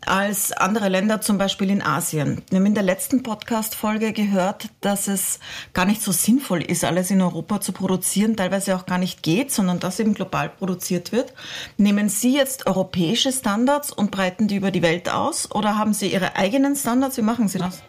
als 0.05 0.51
andere 0.51 0.89
Länder, 0.89 1.21
zum 1.21 1.37
Beispiel 1.37 1.69
in 1.69 1.81
Asien. 1.81 2.41
Wir 2.49 2.59
haben 2.59 2.65
in 2.65 2.75
der 2.75 2.83
letzten 2.83 3.23
Podcast-Folge 3.23 4.11
gehört, 4.11 4.67
dass 4.81 5.07
es 5.07 5.39
gar 5.73 5.85
nicht 5.85 6.01
so 6.01 6.11
sinnvoll 6.11 6.61
ist, 6.61 6.83
alles 6.83 7.09
in 7.09 7.21
Europa 7.21 7.61
zu 7.61 7.71
produzieren, 7.71 8.35
teilweise 8.35 8.75
auch 8.75 8.85
gar 8.85 8.97
nicht 8.97 9.23
geht, 9.23 9.51
sondern 9.51 9.79
dass 9.79 10.01
eben 10.01 10.13
global 10.13 10.49
produziert 10.49 11.13
wird. 11.13 11.33
Nehmen 11.77 12.09
Sie 12.09 12.35
jetzt 12.35 12.67
europäische 12.67 13.31
Standards 13.31 13.93
und 13.93 14.11
breiten 14.11 14.49
die 14.49 14.57
über 14.57 14.71
die 14.71 14.81
Welt 14.81 15.09
aus 15.09 15.49
oder 15.51 15.77
haben 15.77 15.93
Sie 15.93 16.11
Ihre 16.11 16.35
eigenen 16.35 16.75
Standards? 16.75 17.15
Wie 17.15 17.21
machen 17.21 17.47
Sie 17.47 17.59
das? 17.59 17.81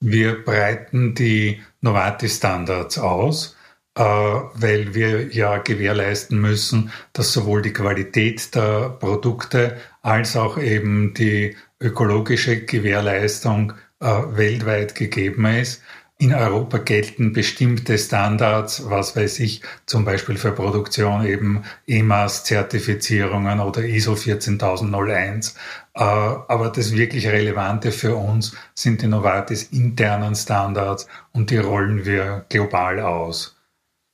Wir 0.00 0.44
breiten 0.44 1.14
die 1.14 1.60
Novartis-Standards 1.80 2.98
aus, 2.98 3.56
äh, 3.94 4.02
weil 4.02 4.94
wir 4.94 5.28
ja 5.28 5.58
gewährleisten 5.58 6.40
müssen, 6.40 6.92
dass 7.12 7.32
sowohl 7.32 7.62
die 7.62 7.72
Qualität 7.72 8.54
der 8.54 8.90
Produkte 8.90 9.76
als 10.02 10.36
auch 10.36 10.58
eben 10.58 11.14
die 11.14 11.56
ökologische 11.80 12.64
Gewährleistung 12.64 13.72
äh, 14.00 14.06
weltweit 14.06 14.94
gegeben 14.94 15.46
ist. 15.46 15.82
In 16.20 16.34
Europa 16.34 16.78
gelten 16.78 17.32
bestimmte 17.32 17.96
Standards, 17.96 18.90
was 18.90 19.14
weiß 19.14 19.38
ich, 19.38 19.62
zum 19.86 20.04
Beispiel 20.04 20.36
für 20.36 20.50
Produktion 20.50 21.24
eben 21.24 21.62
EMAS-Zertifizierungen 21.86 23.60
oder 23.60 23.84
ISO 23.84 24.16
14001. 24.16 25.54
Äh, 25.98 26.02
aber 26.02 26.70
das 26.70 26.92
wirklich 26.92 27.26
Relevante 27.26 27.90
für 27.90 28.14
uns 28.14 28.56
sind 28.74 29.02
die 29.02 29.08
Novartis 29.08 29.64
internen 29.64 30.36
Standards 30.36 31.08
und 31.32 31.50
die 31.50 31.56
rollen 31.56 32.04
wir 32.04 32.46
global 32.48 33.00
aus. 33.00 33.56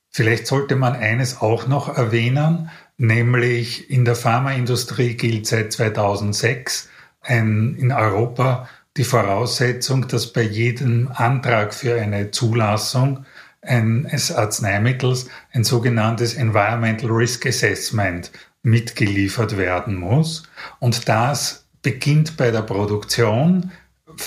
Vielleicht 0.09 0.47
sollte 0.47 0.75
man 0.75 0.95
eines 0.95 1.41
auch 1.41 1.67
noch 1.67 1.95
erwähnen, 1.95 2.71
nämlich 2.97 3.91
in 3.91 4.03
der 4.03 4.15
Pharmaindustrie 4.15 5.15
gilt 5.15 5.45
seit 5.45 5.73
2006 5.73 6.89
ein, 7.21 7.75
in 7.77 7.91
Europa 7.91 8.67
die 8.97 9.03
Voraussetzung, 9.03 10.07
dass 10.07 10.33
bei 10.33 10.41
jedem 10.41 11.11
Antrag 11.13 11.73
für 11.73 12.01
eine 12.01 12.31
Zulassung 12.31 13.25
eines 13.61 14.31
Arzneimittels 14.31 15.27
ein 15.51 15.63
sogenanntes 15.63 16.33
Environmental 16.33 17.11
Risk 17.11 17.45
Assessment 17.45 18.31
mitgeliefert 18.63 19.57
werden 19.57 19.95
muss. 19.95 20.43
Und 20.79 21.09
das 21.09 21.64
beginnt 21.85 22.35
bei 22.35 22.49
der 22.49 22.63
Produktion, 22.63 23.71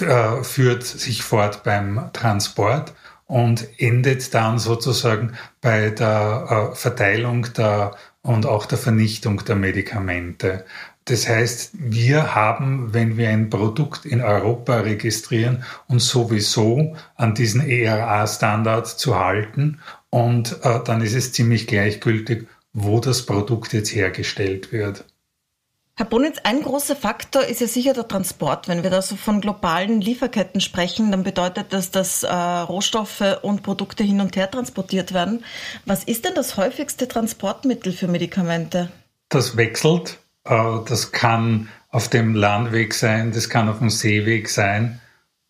äh, 0.00 0.44
führt 0.44 0.84
sich 0.84 1.24
fort 1.24 1.64
beim 1.64 2.10
Transport 2.12 2.94
und 3.26 3.66
endet 3.78 4.32
dann 4.32 4.60
sozusagen 4.60 5.32
bei 5.60 5.90
der 5.90 6.70
äh, 6.72 6.76
Verteilung 6.76 7.52
der 7.54 7.96
und 8.22 8.46
auch 8.46 8.64
der 8.64 8.78
Vernichtung 8.78 9.44
der 9.44 9.56
Medikamente. 9.56 10.64
Das 11.06 11.28
heißt, 11.28 11.72
wir 11.72 12.36
haben, 12.36 12.94
wenn 12.94 13.16
wir 13.16 13.28
ein 13.30 13.50
Produkt 13.50 14.04
in 14.04 14.20
Europa 14.20 14.76
registrieren, 14.80 15.64
uns 15.88 16.08
sowieso 16.08 16.94
an 17.16 17.34
diesen 17.34 17.60
ERA-Standard 17.68 18.86
zu 18.86 19.18
halten 19.18 19.80
und 20.10 20.58
äh, 20.62 20.78
dann 20.84 21.00
ist 21.00 21.14
es 21.14 21.32
ziemlich 21.32 21.66
gleichgültig, 21.66 22.46
wo 22.72 23.00
das 23.00 23.26
Produkt 23.26 23.72
jetzt 23.72 23.92
hergestellt 23.92 24.70
wird. 24.70 25.04
Herr 25.98 26.06
Bonitz, 26.06 26.38
ein 26.44 26.62
großer 26.62 26.94
Faktor 26.94 27.42
ist 27.42 27.60
ja 27.60 27.66
sicher 27.66 27.92
der 27.92 28.06
Transport. 28.06 28.68
Wenn 28.68 28.84
wir 28.84 28.90
da 28.90 29.02
so 29.02 29.16
von 29.16 29.40
globalen 29.40 30.00
Lieferketten 30.00 30.60
sprechen, 30.60 31.10
dann 31.10 31.24
bedeutet 31.24 31.72
das, 31.72 31.90
dass 31.90 32.22
äh, 32.22 32.32
Rohstoffe 32.32 33.40
und 33.42 33.64
Produkte 33.64 34.04
hin 34.04 34.20
und 34.20 34.36
her 34.36 34.48
transportiert 34.48 35.12
werden. 35.12 35.44
Was 35.86 36.04
ist 36.04 36.24
denn 36.24 36.34
das 36.36 36.56
häufigste 36.56 37.08
Transportmittel 37.08 37.92
für 37.92 38.06
Medikamente? 38.06 38.92
Das 39.28 39.56
wechselt. 39.56 40.18
Äh, 40.44 40.76
das 40.86 41.10
kann 41.10 41.68
auf 41.90 42.06
dem 42.06 42.36
Landweg 42.36 42.94
sein, 42.94 43.32
das 43.32 43.48
kann 43.48 43.68
auf 43.68 43.78
dem 43.78 43.90
Seeweg 43.90 44.48
sein. 44.48 45.00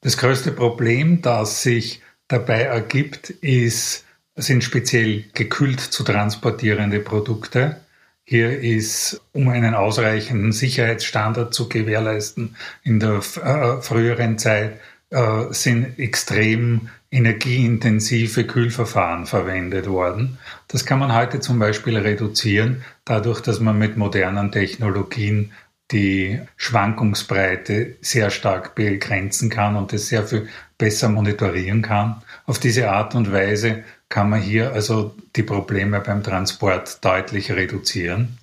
Das 0.00 0.16
größte 0.16 0.52
Problem, 0.52 1.20
das 1.20 1.62
sich 1.62 2.00
dabei 2.26 2.62
ergibt, 2.62 3.28
ist, 3.28 4.06
sind 4.34 4.64
speziell 4.64 5.24
gekühlt 5.34 5.80
zu 5.80 6.04
transportierende 6.04 7.00
Produkte. 7.00 7.82
Hier 8.30 8.60
ist, 8.60 9.22
um 9.32 9.48
einen 9.48 9.72
ausreichenden 9.72 10.52
Sicherheitsstandard 10.52 11.54
zu 11.54 11.66
gewährleisten, 11.66 12.56
in 12.82 13.00
der 13.00 13.22
äh, 13.42 13.80
früheren 13.80 14.36
Zeit 14.36 14.80
äh, 15.08 15.44
sind 15.48 15.98
extrem 15.98 16.90
energieintensive 17.10 18.44
Kühlverfahren 18.44 19.24
verwendet 19.24 19.88
worden. 19.88 20.36
Das 20.66 20.84
kann 20.84 20.98
man 20.98 21.14
heute 21.14 21.40
zum 21.40 21.58
Beispiel 21.58 21.96
reduzieren, 21.96 22.84
dadurch, 23.06 23.40
dass 23.40 23.60
man 23.60 23.78
mit 23.78 23.96
modernen 23.96 24.52
Technologien 24.52 25.52
die 25.90 26.38
Schwankungsbreite 26.58 27.96
sehr 28.02 28.28
stark 28.28 28.74
begrenzen 28.74 29.48
kann 29.48 29.74
und 29.74 29.94
es 29.94 30.08
sehr 30.08 30.24
viel 30.24 30.50
besser 30.76 31.08
monitorieren 31.08 31.80
kann. 31.80 32.22
Auf 32.44 32.58
diese 32.58 32.90
Art 32.90 33.14
und 33.14 33.32
Weise 33.32 33.84
kann 34.08 34.30
man 34.30 34.40
hier 34.40 34.72
also 34.72 35.14
die 35.36 35.42
Probleme 35.42 36.00
beim 36.00 36.22
Transport 36.22 37.04
deutlich 37.04 37.52
reduzieren. 37.52 38.38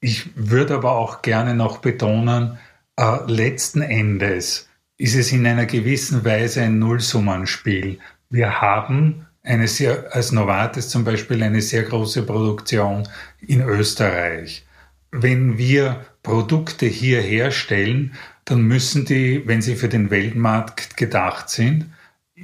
Ich 0.00 0.30
würde 0.34 0.74
aber 0.74 0.92
auch 0.92 1.22
gerne 1.22 1.54
noch 1.54 1.78
betonen, 1.78 2.58
äh, 2.96 3.18
letzten 3.26 3.82
Endes 3.82 4.68
ist 4.98 5.14
es 5.14 5.32
in 5.32 5.46
einer 5.46 5.66
gewissen 5.66 6.24
Weise 6.24 6.62
ein 6.62 6.78
Nullsummenspiel. 6.78 7.98
Wir 8.28 8.60
haben 8.60 9.26
eine 9.42 9.66
sehr, 9.68 10.14
als 10.14 10.32
Novartis 10.32 10.90
zum 10.90 11.04
Beispiel 11.04 11.42
eine 11.42 11.62
sehr 11.62 11.84
große 11.84 12.22
Produktion 12.22 13.08
in 13.40 13.62
Österreich. 13.62 14.66
Wenn 15.10 15.56
wir 15.56 16.04
Produkte 16.22 16.86
hier 16.86 17.22
herstellen, 17.22 18.14
dann 18.44 18.62
müssen 18.62 19.06
die, 19.06 19.46
wenn 19.46 19.62
sie 19.62 19.76
für 19.76 19.88
den 19.88 20.10
Weltmarkt 20.10 20.96
gedacht 20.96 21.48
sind, 21.48 21.86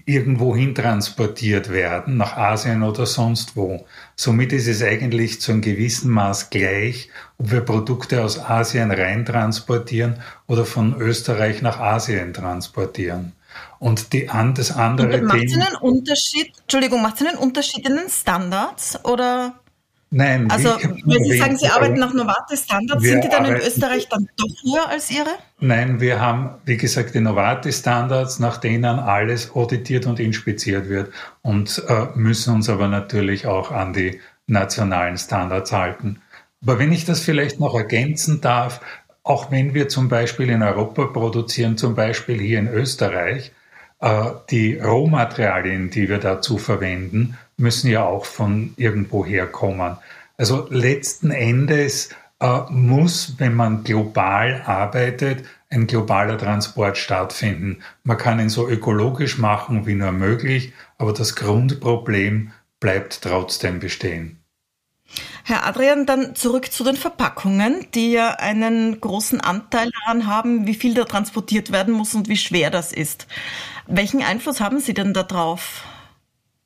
irgendwohin 0.04 0.74
transportiert 0.74 1.70
werden, 1.70 2.16
nach 2.16 2.36
Asien 2.36 2.82
oder 2.82 3.06
sonst 3.06 3.56
wo. 3.56 3.86
Somit 4.14 4.52
ist 4.52 4.66
es 4.66 4.82
eigentlich 4.82 5.40
zu 5.40 5.52
einem 5.52 5.62
gewissen 5.62 6.10
Maß 6.10 6.50
gleich, 6.50 7.08
ob 7.38 7.50
wir 7.50 7.60
Produkte 7.60 8.22
aus 8.22 8.38
Asien 8.38 8.90
rein 8.90 9.24
transportieren 9.24 10.20
oder 10.46 10.64
von 10.64 11.00
Österreich 11.00 11.62
nach 11.62 11.80
Asien 11.80 12.34
transportieren. 12.34 13.32
Und 13.78 14.12
die, 14.12 14.26
das 14.26 14.70
andere 14.70 15.22
Macht 15.22 15.44
es 15.44 15.54
einen 15.54 15.76
Unterschied, 15.76 16.52
Entschuldigung, 16.62 17.02
macht 17.02 17.20
es 17.20 17.26
einen 17.26 17.38
Unterschied 17.38 17.88
in 17.88 17.96
den 17.96 18.08
Standards 18.08 19.04
oder? 19.04 19.54
Nein. 20.10 20.48
Also, 20.50 20.76
wie, 20.78 21.24
Sie 21.24 21.38
sagen, 21.38 21.56
Sie 21.56 21.66
arbeiten 21.66 21.98
nach 21.98 22.14
Novartis-Standards. 22.14 23.02
Sind 23.02 23.24
die 23.24 23.28
dann 23.28 23.44
in 23.44 23.56
Österreich 23.56 24.08
dann 24.08 24.28
doch 24.36 24.62
höher 24.64 24.88
als 24.88 25.10
Ihre? 25.10 25.30
Nein, 25.58 26.00
wir 26.00 26.20
haben, 26.20 26.50
wie 26.64 26.76
gesagt, 26.76 27.14
die 27.14 27.20
Novartis-Standards, 27.20 28.38
nach 28.38 28.58
denen 28.58 28.84
alles 28.84 29.54
auditiert 29.54 30.06
und 30.06 30.20
inspiziert 30.20 30.88
wird 30.88 31.12
und 31.42 31.82
äh, 31.88 32.06
müssen 32.14 32.54
uns 32.54 32.68
aber 32.68 32.88
natürlich 32.88 33.46
auch 33.46 33.72
an 33.72 33.92
die 33.92 34.20
nationalen 34.46 35.18
Standards 35.18 35.72
halten. 35.72 36.22
Aber 36.62 36.78
wenn 36.78 36.92
ich 36.92 37.04
das 37.04 37.20
vielleicht 37.20 37.58
noch 37.58 37.74
ergänzen 37.74 38.40
darf, 38.40 38.80
auch 39.24 39.50
wenn 39.50 39.74
wir 39.74 39.88
zum 39.88 40.08
Beispiel 40.08 40.50
in 40.50 40.62
Europa 40.62 41.06
produzieren, 41.06 41.76
zum 41.76 41.96
Beispiel 41.96 42.40
hier 42.40 42.60
in 42.60 42.68
Österreich, 42.68 43.52
äh, 44.00 44.30
die 44.50 44.78
Rohmaterialien, 44.78 45.90
die 45.90 46.08
wir 46.08 46.18
dazu 46.18 46.58
verwenden, 46.58 47.36
müssen 47.56 47.90
ja 47.90 48.04
auch 48.04 48.24
von 48.24 48.74
irgendwo 48.76 49.24
herkommen. 49.24 49.96
Also 50.36 50.66
letzten 50.70 51.30
Endes 51.30 52.10
äh, 52.40 52.60
muss, 52.70 53.34
wenn 53.38 53.54
man 53.54 53.84
global 53.84 54.62
arbeitet, 54.66 55.44
ein 55.70 55.86
globaler 55.86 56.38
Transport 56.38 56.98
stattfinden. 56.98 57.78
Man 58.04 58.18
kann 58.18 58.38
ihn 58.40 58.50
so 58.50 58.68
ökologisch 58.68 59.38
machen 59.38 59.86
wie 59.86 59.94
nur 59.94 60.12
möglich, 60.12 60.72
aber 60.98 61.12
das 61.12 61.34
Grundproblem 61.34 62.52
bleibt 62.78 63.22
trotzdem 63.22 63.80
bestehen. 63.80 64.38
Herr 65.44 65.64
Adrian, 65.64 66.06
dann 66.06 66.34
zurück 66.34 66.72
zu 66.72 66.82
den 66.82 66.96
Verpackungen, 66.96 67.86
die 67.94 68.12
ja 68.12 68.30
einen 68.30 69.00
großen 69.00 69.40
Anteil 69.40 69.90
daran 70.00 70.26
haben, 70.26 70.66
wie 70.66 70.74
viel 70.74 70.94
da 70.94 71.04
transportiert 71.04 71.70
werden 71.70 71.94
muss 71.94 72.14
und 72.14 72.28
wie 72.28 72.36
schwer 72.36 72.70
das 72.70 72.92
ist. 72.92 73.26
Welchen 73.86 74.22
Einfluss 74.22 74.60
haben 74.60 74.80
Sie 74.80 74.94
denn 74.94 75.14
darauf? 75.14 75.84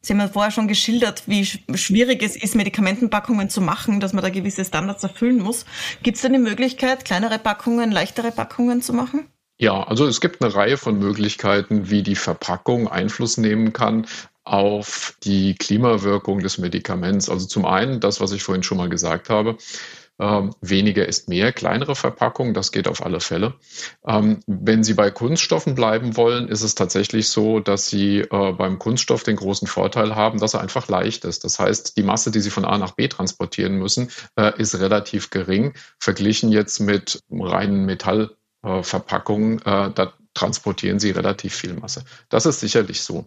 Sie 0.03 0.15
haben 0.15 0.21
ja 0.21 0.29
vorher 0.29 0.51
schon 0.51 0.67
geschildert, 0.67 1.25
wie 1.27 1.45
schwierig 1.45 2.23
es 2.23 2.35
ist, 2.35 2.55
Medikamentenpackungen 2.55 3.51
zu 3.51 3.61
machen, 3.61 4.01
dass 4.01 4.15
man 4.15 4.25
da 4.25 4.31
gewisse 4.31 4.65
Standards 4.65 5.03
erfüllen 5.03 5.41
muss. 5.43 5.67
Gibt 6.03 6.17
es 6.17 6.23
denn 6.23 6.33
die 6.33 6.39
Möglichkeit, 6.39 7.05
kleinere 7.05 7.39
Packungen, 7.39 7.93
leichtere 7.93 8.33
Packungen 8.33 8.81
zu 8.81 8.95
machen? 8.95 9.27
Ja, 9.59 9.83
also 9.83 10.07
es 10.07 10.23
gibt 10.23 10.43
eine 10.43 10.55
Reihe 10.55 10.79
von 10.79 10.99
Möglichkeiten, 10.99 11.91
wie 11.91 12.03
die 12.03 12.17
Verpackung 12.17 12.89
Einfluss 12.89 13.37
nehmen 13.37 13.75
kann 13.75 14.07
auf 14.43 15.17
die 15.23 15.55
Klimawirkung 15.55 16.41
des 16.41 16.57
Medikaments. 16.57 17.29
Also 17.29 17.47
zum 17.47 17.67
einen 17.67 18.01
das, 18.01 18.23
was 18.23 18.33
ich 18.33 18.43
vorhin 18.43 18.63
schon 18.63 18.79
mal 18.79 18.89
gesagt 18.89 19.29
habe. 19.29 19.59
Ähm, 20.21 20.55
weniger 20.61 21.09
ist 21.09 21.31
mehr, 21.31 21.51
kleinere 21.51 21.97
Verpackungen, 21.97 22.53
das 22.53 22.73
geht 22.73 22.87
auf 22.87 23.05
alle 23.05 23.21
Fälle. 23.21 23.55
Ähm, 24.07 24.41
wenn 24.47 24.85
Sie 24.85 24.93
bei 24.93 25.11
Kunststoffen 25.11 25.75
bleiben 25.75 26.17
wollen, 26.17 26.49
ist 26.49 26.63
es 26.63 26.75
tatsächlich 26.75 27.31
so, 27.31 27.59
dass 27.59 27.87
Sie 27.87 28.19
äh, 28.19 28.53
beim 28.53 28.79
Kunststoff 28.79 29.23
den 29.23 29.37
großen 29.37 29.67
Vorteil 29.67 30.15
haben, 30.15 30.39
dass 30.39 30.53
er 30.53 30.61
einfach 30.61 30.89
leicht 30.89 31.25
ist. 31.25 31.45
Das 31.45 31.59
heißt, 31.59 31.97
die 31.97 32.03
Masse, 32.03 32.31
die 32.31 32.41
Sie 32.41 32.51
von 32.51 32.67
A 32.67 32.77
nach 32.77 32.93
B 32.93 33.09
transportieren 33.09 33.77
müssen, 33.77 34.11
äh, 34.37 34.53
ist 34.61 34.79
relativ 34.79 35.31
gering, 35.31 35.73
verglichen 35.99 36.53
jetzt 36.53 36.81
mit 36.81 37.23
reinen 37.31 37.87
Metallverpackungen. 37.87 39.63
Äh, 39.63 39.91
da 39.95 40.13
transportieren 40.35 41.01
sie 41.01 41.11
relativ 41.11 41.55
viel 41.55 41.75
Masse. 41.75 42.05
Das 42.29 42.47
ist 42.47 42.61
sicherlich 42.61 43.03
so 43.03 43.27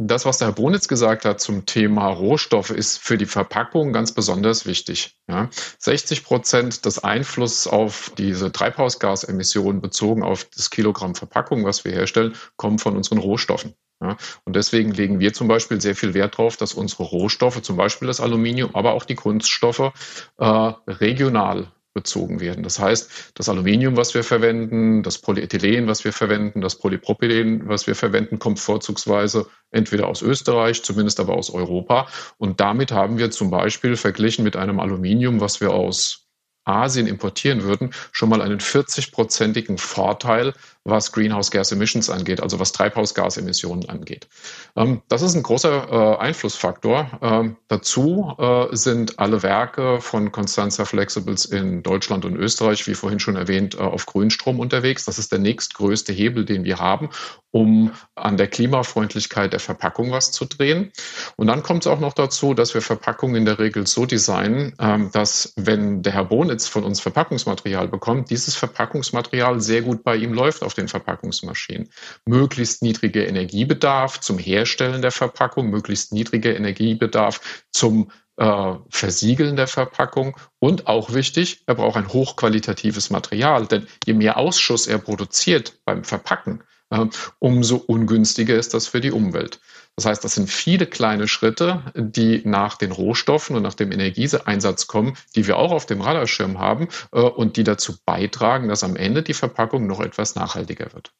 das, 0.00 0.24
was 0.24 0.38
der 0.38 0.48
Herr 0.48 0.54
Bonitz 0.54 0.86
gesagt 0.86 1.24
hat 1.24 1.40
zum 1.40 1.66
Thema 1.66 2.06
Rohstoffe, 2.06 2.70
ist 2.70 2.98
für 2.98 3.18
die 3.18 3.26
Verpackung 3.26 3.92
ganz 3.92 4.12
besonders 4.12 4.64
wichtig. 4.64 5.16
Ja. 5.28 5.50
60 5.80 6.22
Prozent 6.22 6.84
des 6.84 7.02
Einflusses 7.02 7.66
auf 7.66 8.12
diese 8.16 8.52
Treibhausgasemissionen 8.52 9.80
bezogen 9.80 10.22
auf 10.22 10.44
das 10.44 10.70
Kilogramm 10.70 11.16
Verpackung, 11.16 11.64
was 11.64 11.84
wir 11.84 11.90
herstellen, 11.90 12.36
kommen 12.56 12.78
von 12.78 12.96
unseren 12.96 13.18
Rohstoffen. 13.18 13.74
Ja, 14.00 14.16
und 14.44 14.54
deswegen 14.54 14.92
legen 14.92 15.18
wir 15.18 15.32
zum 15.32 15.48
Beispiel 15.48 15.80
sehr 15.80 15.96
viel 15.96 16.14
Wert 16.14 16.34
darauf, 16.34 16.56
dass 16.56 16.74
unsere 16.74 17.02
Rohstoffe, 17.02 17.60
zum 17.62 17.76
Beispiel 17.76 18.06
das 18.06 18.20
Aluminium, 18.20 18.76
aber 18.76 18.92
auch 18.92 19.04
die 19.04 19.16
Kunststoffe, 19.16 19.90
äh, 20.38 20.72
regional 20.86 21.72
bezogen 21.94 22.40
werden. 22.40 22.62
Das 22.62 22.78
heißt, 22.78 23.32
das 23.34 23.48
Aluminium, 23.48 23.96
was 23.96 24.14
wir 24.14 24.22
verwenden, 24.22 25.02
das 25.02 25.18
Polyethylen, 25.18 25.86
was 25.86 26.04
wir 26.04 26.12
verwenden, 26.12 26.60
das 26.60 26.76
Polypropylen, 26.76 27.68
was 27.68 27.86
wir 27.86 27.94
verwenden, 27.94 28.38
kommt 28.38 28.60
vorzugsweise 28.60 29.46
entweder 29.70 30.06
aus 30.06 30.22
Österreich, 30.22 30.82
zumindest 30.82 31.20
aber 31.20 31.34
aus 31.34 31.50
Europa. 31.50 32.08
Und 32.36 32.60
damit 32.60 32.92
haben 32.92 33.18
wir 33.18 33.30
zum 33.30 33.50
Beispiel 33.50 33.96
verglichen 33.96 34.44
mit 34.44 34.56
einem 34.56 34.80
Aluminium, 34.80 35.40
was 35.40 35.60
wir 35.60 35.72
aus 35.72 36.28
Asien 36.68 37.06
importieren 37.06 37.62
würden, 37.62 37.94
schon 38.12 38.28
mal 38.28 38.42
einen 38.42 38.60
40-prozentigen 38.60 39.78
Vorteil 39.78 40.52
was 40.88 41.12
Greenhouse 41.12 41.50
Gas 41.50 41.72
Emissions 41.72 42.10
angeht, 42.10 42.40
also 42.40 42.58
was 42.58 42.72
Treibhausgasemissionen 42.72 43.88
angeht. 43.88 44.28
Ähm, 44.76 45.02
das 45.08 45.22
ist 45.22 45.34
ein 45.34 45.42
großer 45.42 45.88
äh, 45.90 46.18
Einflussfaktor. 46.18 47.18
Ähm, 47.22 47.56
dazu 47.68 48.34
äh, 48.38 48.74
sind 48.76 49.18
alle 49.18 49.42
Werke 49.42 50.00
von 50.00 50.32
Constanza 50.32 50.84
Flexibles 50.84 51.44
in 51.44 51.82
Deutschland 51.82 52.24
und 52.24 52.36
Österreich, 52.36 52.86
wie 52.86 52.94
vorhin 52.94 53.20
schon 53.20 53.36
erwähnt, 53.36 53.74
äh, 53.74 53.78
auf 53.78 54.06
Grünstrom 54.06 54.60
unterwegs. 54.60 55.04
Das 55.04 55.18
ist 55.18 55.32
der 55.32 55.38
nächstgrößte 55.38 56.12
Hebel, 56.12 56.44
den 56.44 56.64
wir 56.64 56.78
haben, 56.78 57.10
um 57.50 57.92
an 58.14 58.36
der 58.36 58.48
Klimafreundlichkeit 58.48 59.52
der 59.52 59.60
Verpackung 59.60 60.10
was 60.10 60.32
zu 60.32 60.44
drehen. 60.44 60.92
Und 61.36 61.46
dann 61.46 61.62
kommt 61.62 61.84
es 61.84 61.86
auch 61.86 62.00
noch 62.00 62.12
dazu, 62.12 62.54
dass 62.54 62.74
wir 62.74 62.82
Verpackungen 62.82 63.36
in 63.36 63.44
der 63.44 63.58
Regel 63.58 63.86
so 63.86 64.06
designen, 64.06 64.74
ähm, 64.78 65.10
dass 65.12 65.52
wenn 65.56 66.02
der 66.02 66.12
Herr 66.12 66.24
Bonitz 66.24 66.68
von 66.68 66.84
uns 66.84 67.00
Verpackungsmaterial 67.00 67.88
bekommt, 67.88 68.30
dieses 68.30 68.54
Verpackungsmaterial 68.54 69.60
sehr 69.60 69.82
gut 69.82 70.04
bei 70.04 70.16
ihm 70.16 70.34
läuft 70.34 70.62
auf 70.62 70.74
den 70.78 70.88
Verpackungsmaschinen. 70.88 71.90
Möglichst 72.24 72.82
niedriger 72.82 73.26
Energiebedarf 73.26 74.20
zum 74.20 74.38
Herstellen 74.38 75.02
der 75.02 75.10
Verpackung, 75.10 75.68
möglichst 75.68 76.12
niedriger 76.12 76.56
Energiebedarf 76.56 77.64
zum 77.70 78.10
äh, 78.38 78.74
Versiegeln 78.88 79.56
der 79.56 79.66
Verpackung 79.66 80.36
und 80.60 80.86
auch 80.86 81.12
wichtig, 81.12 81.62
er 81.66 81.74
braucht 81.74 81.96
ein 81.96 82.08
hochqualitatives 82.08 83.10
Material, 83.10 83.66
denn 83.66 83.86
je 84.06 84.14
mehr 84.14 84.36
Ausschuss 84.38 84.86
er 84.86 84.98
produziert 84.98 85.80
beim 85.84 86.04
Verpacken, 86.04 86.62
äh, 86.90 87.04
umso 87.40 87.76
ungünstiger 87.76 88.56
ist 88.56 88.74
das 88.74 88.86
für 88.86 89.00
die 89.00 89.12
Umwelt. 89.12 89.60
Das 89.98 90.06
heißt, 90.06 90.22
das 90.22 90.36
sind 90.36 90.48
viele 90.48 90.86
kleine 90.86 91.26
Schritte, 91.26 91.82
die 91.96 92.42
nach 92.44 92.76
den 92.76 92.92
Rohstoffen 92.92 93.56
und 93.56 93.64
nach 93.64 93.74
dem 93.74 93.90
Energieeinsatz 93.90 94.86
kommen, 94.86 95.16
die 95.34 95.48
wir 95.48 95.56
auch 95.56 95.72
auf 95.72 95.86
dem 95.86 96.00
Radarschirm 96.00 96.60
haben 96.60 96.86
äh, 97.10 97.18
und 97.18 97.56
die 97.56 97.64
dazu 97.64 97.96
beitragen, 98.06 98.68
dass 98.68 98.84
am 98.84 98.94
Ende 98.94 99.24
die 99.24 99.34
Verpackung 99.34 99.88
noch 99.88 99.98
etwas 99.98 100.36
nachhaltiger 100.36 100.92
wird. 100.92 101.10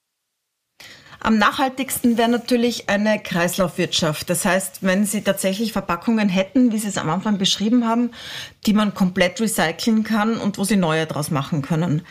Am 1.18 1.38
nachhaltigsten 1.38 2.18
wäre 2.18 2.28
natürlich 2.28 2.88
eine 2.88 3.20
Kreislaufwirtschaft. 3.20 4.30
Das 4.30 4.44
heißt, 4.44 4.84
wenn 4.84 5.04
Sie 5.04 5.22
tatsächlich 5.22 5.72
Verpackungen 5.72 6.28
hätten, 6.28 6.70
wie 6.70 6.78
Sie 6.78 6.86
es 6.86 6.98
am 6.98 7.10
Anfang 7.10 7.36
beschrieben 7.36 7.84
haben, 7.84 8.12
die 8.64 8.74
man 8.74 8.94
komplett 8.94 9.40
recyceln 9.40 10.04
kann 10.04 10.36
und 10.36 10.56
wo 10.56 10.62
Sie 10.62 10.76
neue 10.76 11.04
daraus 11.04 11.32
machen 11.32 11.62
können. 11.62 12.02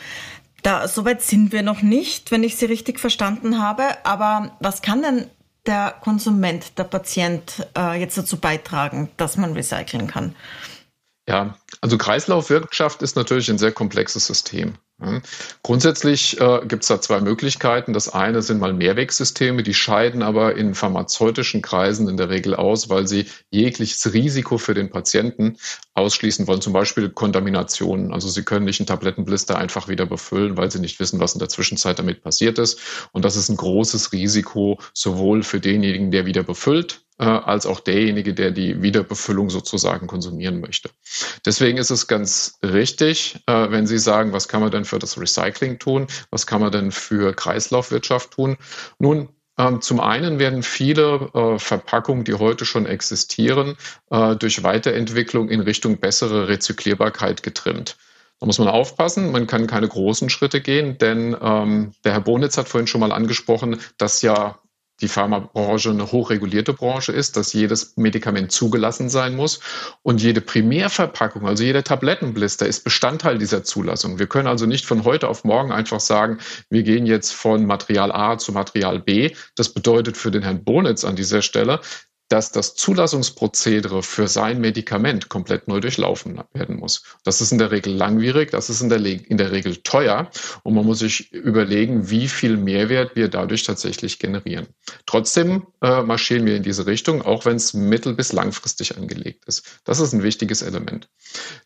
Da, 0.62 0.86
soweit 0.86 1.22
sind 1.22 1.50
wir 1.50 1.62
noch 1.62 1.80
nicht, 1.80 2.30
wenn 2.30 2.42
ich 2.42 2.56
Sie 2.56 2.66
richtig 2.66 3.00
verstanden 3.00 3.58
habe. 3.58 3.84
Aber 4.04 4.54
was 4.60 4.82
kann 4.82 5.00
denn 5.00 5.30
der 5.68 5.94
Konsument, 6.00 6.78
der 6.78 6.84
Patient 6.84 7.66
äh, 7.76 8.00
jetzt 8.00 8.18
dazu 8.18 8.38
beitragen, 8.38 9.10
dass 9.18 9.36
man 9.36 9.52
recyceln 9.52 10.08
kann? 10.08 10.34
Ja, 11.28 11.56
also 11.82 11.98
Kreislaufwirtschaft 11.98 13.02
ist 13.02 13.14
natürlich 13.14 13.50
ein 13.50 13.58
sehr 13.58 13.72
komplexes 13.72 14.26
System. 14.26 14.78
Grundsätzlich 15.62 16.40
äh, 16.40 16.60
gibt 16.66 16.82
es 16.82 16.88
da 16.88 17.00
zwei 17.00 17.20
Möglichkeiten. 17.20 17.92
Das 17.92 18.08
eine 18.08 18.42
sind 18.42 18.58
mal 18.58 18.72
Mehrwegsysteme, 18.72 19.62
die 19.62 19.74
scheiden 19.74 20.22
aber 20.22 20.56
in 20.56 20.74
pharmazeutischen 20.74 21.62
Kreisen 21.62 22.08
in 22.08 22.16
der 22.16 22.30
Regel 22.30 22.56
aus, 22.56 22.88
weil 22.88 23.06
sie 23.06 23.26
jegliches 23.50 24.12
Risiko 24.12 24.58
für 24.58 24.74
den 24.74 24.90
Patienten 24.90 25.56
ausschließen 25.94 26.48
wollen, 26.48 26.60
zum 26.60 26.72
Beispiel 26.72 27.10
Kontaminationen. 27.10 28.12
Also 28.12 28.28
sie 28.28 28.42
können 28.42 28.64
nicht 28.64 28.80
einen 28.80 28.88
Tablettenblister 28.88 29.56
einfach 29.56 29.86
wieder 29.86 30.04
befüllen, 30.04 30.56
weil 30.56 30.70
sie 30.70 30.80
nicht 30.80 30.98
wissen, 30.98 31.20
was 31.20 31.34
in 31.34 31.38
der 31.38 31.48
Zwischenzeit 31.48 32.00
damit 32.00 32.22
passiert 32.22 32.58
ist. 32.58 32.80
Und 33.12 33.24
das 33.24 33.36
ist 33.36 33.50
ein 33.50 33.56
großes 33.56 34.12
Risiko 34.12 34.80
sowohl 34.94 35.44
für 35.44 35.60
denjenigen, 35.60 36.10
der 36.10 36.26
wieder 36.26 36.42
befüllt, 36.42 37.02
als 37.24 37.66
auch 37.66 37.80
derjenige, 37.80 38.32
der 38.32 38.50
die 38.52 38.80
Wiederbefüllung 38.82 39.50
sozusagen 39.50 40.06
konsumieren 40.06 40.60
möchte. 40.60 40.90
Deswegen 41.44 41.78
ist 41.78 41.90
es 41.90 42.06
ganz 42.06 42.58
richtig, 42.62 43.40
äh, 43.46 43.70
wenn 43.70 43.86
Sie 43.86 43.98
sagen, 43.98 44.32
was 44.32 44.48
kann 44.48 44.60
man 44.60 44.70
denn 44.70 44.84
für 44.84 44.98
das 44.98 45.20
Recycling 45.20 45.78
tun? 45.78 46.06
Was 46.30 46.46
kann 46.46 46.60
man 46.60 46.72
denn 46.72 46.92
für 46.92 47.34
Kreislaufwirtschaft 47.34 48.30
tun? 48.30 48.56
Nun, 48.98 49.28
ähm, 49.58 49.80
zum 49.80 49.98
einen 49.98 50.38
werden 50.38 50.62
viele 50.62 51.30
äh, 51.34 51.58
Verpackungen, 51.58 52.24
die 52.24 52.34
heute 52.34 52.64
schon 52.64 52.86
existieren, 52.86 53.76
durch 54.38 54.62
Weiterentwicklung 54.62 55.48
in 55.48 55.60
Richtung 55.60 55.98
bessere 55.98 56.48
Rezyklierbarkeit 56.48 57.42
getrimmt. 57.42 57.96
Da 58.40 58.46
muss 58.46 58.58
man 58.58 58.68
aufpassen, 58.68 59.32
man 59.32 59.46
kann 59.46 59.66
keine 59.66 59.88
großen 59.88 60.30
Schritte 60.30 60.60
gehen, 60.60 60.96
denn 60.98 61.36
ähm, 61.40 61.92
der 62.04 62.12
Herr 62.12 62.20
Bonitz 62.20 62.56
hat 62.56 62.68
vorhin 62.68 62.86
schon 62.86 63.00
mal 63.00 63.12
angesprochen, 63.12 63.80
dass 63.96 64.22
ja 64.22 64.60
die 65.00 65.08
Pharmabranche 65.08 65.90
eine 65.90 66.10
hochregulierte 66.10 66.72
Branche 66.72 67.12
ist, 67.12 67.36
dass 67.36 67.52
jedes 67.52 67.96
Medikament 67.96 68.52
zugelassen 68.52 69.08
sein 69.08 69.36
muss. 69.36 69.60
Und 70.02 70.22
jede 70.22 70.40
Primärverpackung, 70.40 71.46
also 71.46 71.62
jeder 71.62 71.84
Tablettenblister 71.84 72.66
ist 72.66 72.84
Bestandteil 72.84 73.38
dieser 73.38 73.62
Zulassung. 73.62 74.18
Wir 74.18 74.26
können 74.26 74.48
also 74.48 74.66
nicht 74.66 74.86
von 74.86 75.04
heute 75.04 75.28
auf 75.28 75.44
morgen 75.44 75.72
einfach 75.72 76.00
sagen, 76.00 76.38
wir 76.70 76.82
gehen 76.82 77.06
jetzt 77.06 77.32
von 77.32 77.66
Material 77.66 78.10
A 78.12 78.38
zu 78.38 78.52
Material 78.52 78.98
B. 78.98 79.34
Das 79.54 79.68
bedeutet 79.68 80.16
für 80.16 80.30
den 80.30 80.42
Herrn 80.42 80.64
Bonitz 80.64 81.04
an 81.04 81.16
dieser 81.16 81.42
Stelle, 81.42 81.80
dass 82.28 82.52
das 82.52 82.74
Zulassungsprozedere 82.74 84.02
für 84.02 84.28
sein 84.28 84.60
Medikament 84.60 85.28
komplett 85.28 85.66
neu 85.66 85.80
durchlaufen 85.80 86.40
werden 86.52 86.76
muss. 86.76 87.02
Das 87.24 87.40
ist 87.40 87.52
in 87.52 87.58
der 87.58 87.70
Regel 87.70 87.94
langwierig, 87.94 88.50
das 88.50 88.68
ist 88.68 88.80
in 88.80 88.88
der, 88.90 89.04
in 89.04 89.38
der 89.38 89.52
Regel 89.52 89.76
teuer 89.76 90.30
und 90.62 90.74
man 90.74 90.84
muss 90.84 90.98
sich 90.98 91.32
überlegen, 91.32 92.10
wie 92.10 92.28
viel 92.28 92.56
Mehrwert 92.56 93.16
wir 93.16 93.28
dadurch 93.28 93.62
tatsächlich 93.62 94.18
generieren. 94.18 94.66
Trotzdem 95.06 95.66
äh, 95.80 96.02
marschieren 96.02 96.44
wir 96.44 96.56
in 96.56 96.62
diese 96.62 96.86
Richtung, 96.86 97.22
auch 97.22 97.44
wenn 97.46 97.56
es 97.56 97.72
mittel- 97.74 98.14
bis 98.14 98.32
langfristig 98.32 98.96
angelegt 98.96 99.44
ist. 99.46 99.80
Das 99.84 100.00
ist 100.00 100.12
ein 100.12 100.22
wichtiges 100.22 100.62
Element. 100.62 101.08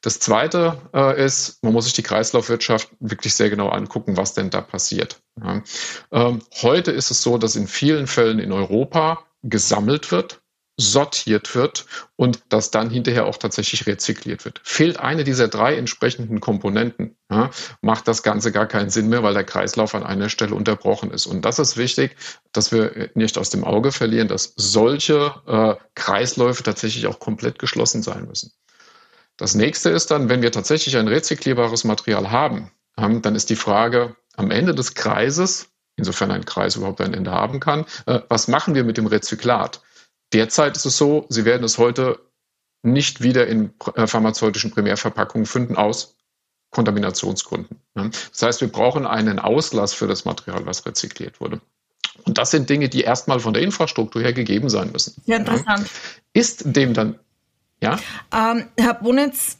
Das 0.00 0.20
Zweite 0.20 0.78
äh, 0.94 1.24
ist, 1.24 1.62
man 1.62 1.72
muss 1.72 1.84
sich 1.84 1.94
die 1.94 2.02
Kreislaufwirtschaft 2.02 2.88
wirklich 3.00 3.34
sehr 3.34 3.50
genau 3.50 3.68
angucken, 3.68 4.16
was 4.16 4.34
denn 4.34 4.50
da 4.50 4.60
passiert. 4.60 5.20
Ja. 5.40 5.62
Ähm, 6.12 6.42
heute 6.60 6.92
ist 6.92 7.10
es 7.10 7.22
so, 7.22 7.38
dass 7.38 7.56
in 7.56 7.66
vielen 7.66 8.06
Fällen 8.06 8.38
in 8.38 8.52
Europa 8.52 9.24
gesammelt 9.42 10.12
wird, 10.12 10.41
sortiert 10.76 11.54
wird 11.54 11.86
und 12.16 12.40
das 12.48 12.70
dann 12.70 12.88
hinterher 12.88 13.26
auch 13.26 13.36
tatsächlich 13.36 13.86
rezykliert 13.86 14.44
wird. 14.44 14.60
Fehlt 14.64 14.98
eine 14.98 15.22
dieser 15.22 15.48
drei 15.48 15.76
entsprechenden 15.76 16.40
Komponenten, 16.40 17.16
ja, 17.30 17.50
macht 17.82 18.08
das 18.08 18.22
Ganze 18.22 18.52
gar 18.52 18.66
keinen 18.66 18.90
Sinn 18.90 19.08
mehr, 19.08 19.22
weil 19.22 19.34
der 19.34 19.44
Kreislauf 19.44 19.94
an 19.94 20.02
einer 20.02 20.28
Stelle 20.28 20.54
unterbrochen 20.54 21.10
ist. 21.10 21.26
Und 21.26 21.44
das 21.44 21.58
ist 21.58 21.76
wichtig, 21.76 22.16
dass 22.52 22.72
wir 22.72 23.10
nicht 23.14 23.36
aus 23.36 23.50
dem 23.50 23.64
Auge 23.64 23.92
verlieren, 23.92 24.28
dass 24.28 24.54
solche 24.56 25.34
äh, 25.46 25.74
Kreisläufe 25.94 26.62
tatsächlich 26.62 27.06
auch 27.06 27.18
komplett 27.18 27.58
geschlossen 27.58 28.02
sein 28.02 28.26
müssen. 28.26 28.52
Das 29.36 29.54
nächste 29.54 29.90
ist 29.90 30.10
dann, 30.10 30.28
wenn 30.28 30.42
wir 30.42 30.52
tatsächlich 30.52 30.96
ein 30.96 31.08
rezyklierbares 31.08 31.84
Material 31.84 32.30
haben, 32.30 32.70
ähm, 32.96 33.22
dann 33.22 33.34
ist 33.34 33.50
die 33.50 33.56
Frage 33.56 34.16
am 34.36 34.50
Ende 34.50 34.74
des 34.74 34.94
Kreises, 34.94 35.68
insofern 35.96 36.30
ein 36.30 36.44
Kreis 36.44 36.76
überhaupt 36.76 37.00
ein 37.00 37.14
Ende 37.14 37.30
haben 37.30 37.60
kann, 37.60 37.84
äh, 38.06 38.20
was 38.28 38.48
machen 38.48 38.74
wir 38.74 38.84
mit 38.84 38.96
dem 38.96 39.06
Rezyklat? 39.06 39.82
Derzeit 40.32 40.76
ist 40.76 40.86
es 40.86 40.96
so, 40.96 41.26
Sie 41.28 41.44
werden 41.44 41.64
es 41.64 41.78
heute 41.78 42.18
nicht 42.82 43.22
wieder 43.22 43.46
in 43.46 43.72
äh, 43.94 44.06
pharmazeutischen 44.06 44.70
Primärverpackungen 44.70 45.46
finden 45.46 45.76
aus 45.76 46.16
Kontaminationsgründen. 46.70 47.78
Das 47.94 48.42
heißt, 48.42 48.60
wir 48.62 48.68
brauchen 48.68 49.06
einen 49.06 49.38
Auslass 49.38 49.92
für 49.92 50.06
das 50.06 50.24
Material, 50.24 50.64
was 50.64 50.86
rezykliert 50.86 51.40
wurde. 51.40 51.60
Und 52.24 52.38
das 52.38 52.50
sind 52.50 52.68
Dinge, 52.70 52.88
die 52.88 53.02
erstmal 53.02 53.40
von 53.40 53.52
der 53.52 53.62
Infrastruktur 53.62 54.22
her 54.22 54.32
gegeben 54.32 54.68
sein 54.68 54.90
müssen. 54.90 55.14
Ja, 55.26 55.36
interessant. 55.36 55.88
Ist 56.32 56.62
dem 56.64 56.94
dann, 56.94 57.18
ja? 57.80 57.98
Ähm, 58.32 58.68
Herr 58.78 58.94
Bonitz, 58.94 59.58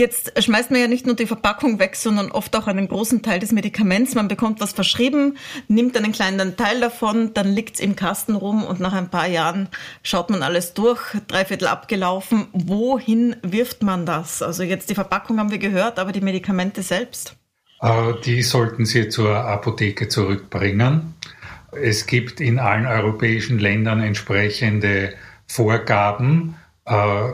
Jetzt 0.00 0.42
schmeißt 0.42 0.70
man 0.70 0.80
ja 0.80 0.88
nicht 0.88 1.04
nur 1.04 1.14
die 1.14 1.26
Verpackung 1.26 1.78
weg, 1.78 1.94
sondern 1.94 2.30
oft 2.30 2.56
auch 2.56 2.66
einen 2.66 2.88
großen 2.88 3.20
Teil 3.20 3.38
des 3.38 3.52
Medikaments. 3.52 4.14
Man 4.14 4.28
bekommt 4.28 4.58
was 4.58 4.72
verschrieben, 4.72 5.36
nimmt 5.68 5.94
einen 5.94 6.12
kleinen 6.12 6.56
Teil 6.56 6.80
davon, 6.80 7.34
dann 7.34 7.52
liegt 7.52 7.74
es 7.74 7.80
im 7.80 7.96
Kasten 7.96 8.34
rum 8.34 8.64
und 8.64 8.80
nach 8.80 8.94
ein 8.94 9.10
paar 9.10 9.26
Jahren 9.26 9.68
schaut 10.02 10.30
man 10.30 10.42
alles 10.42 10.72
durch, 10.72 11.02
dreiviertel 11.28 11.68
abgelaufen. 11.68 12.46
Wohin 12.54 13.36
wirft 13.42 13.82
man 13.82 14.06
das? 14.06 14.40
Also 14.40 14.62
jetzt 14.62 14.88
die 14.88 14.94
Verpackung 14.94 15.38
haben 15.38 15.50
wir 15.50 15.58
gehört, 15.58 15.98
aber 15.98 16.12
die 16.12 16.22
Medikamente 16.22 16.82
selbst? 16.82 17.36
Äh, 17.82 18.14
die 18.24 18.42
sollten 18.42 18.86
Sie 18.86 19.10
zur 19.10 19.36
Apotheke 19.36 20.08
zurückbringen. 20.08 21.12
Es 21.72 22.06
gibt 22.06 22.40
in 22.40 22.58
allen 22.58 22.86
europäischen 22.86 23.58
Ländern 23.58 24.00
entsprechende 24.00 25.12
Vorgaben, 25.46 26.56
äh, 26.86 27.32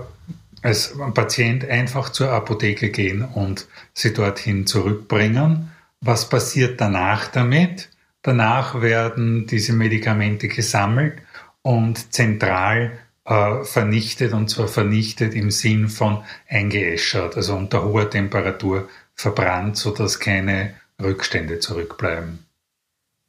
als 0.67 0.99
Patient 1.15 1.65
einfach 1.65 2.09
zur 2.09 2.31
Apotheke 2.33 2.91
gehen 2.91 3.23
und 3.23 3.69
sie 3.95 4.13
dorthin 4.13 4.67
zurückbringen. 4.67 5.71
Was 6.01 6.29
passiert 6.29 6.81
danach 6.81 7.29
damit? 7.29 7.89
Danach 8.23 8.83
werden 8.83 9.47
diese 9.47 9.73
Medikamente 9.73 10.49
gesammelt 10.49 11.23
und 11.63 12.13
zentral 12.13 12.99
äh, 13.25 13.63
vernichtet 13.63 14.33
und 14.33 14.51
zwar 14.51 14.67
vernichtet 14.67 15.35
im 15.35 15.53
Sinn 15.53 15.89
von 15.89 16.25
eingeäschert, 16.49 17.37
also 17.37 17.55
unter 17.55 17.85
hoher 17.85 18.11
Temperatur 18.11 18.89
verbrannt, 19.15 19.77
sodass 19.77 20.19
keine 20.19 20.75
Rückstände 21.01 21.61
zurückbleiben. 21.61 22.46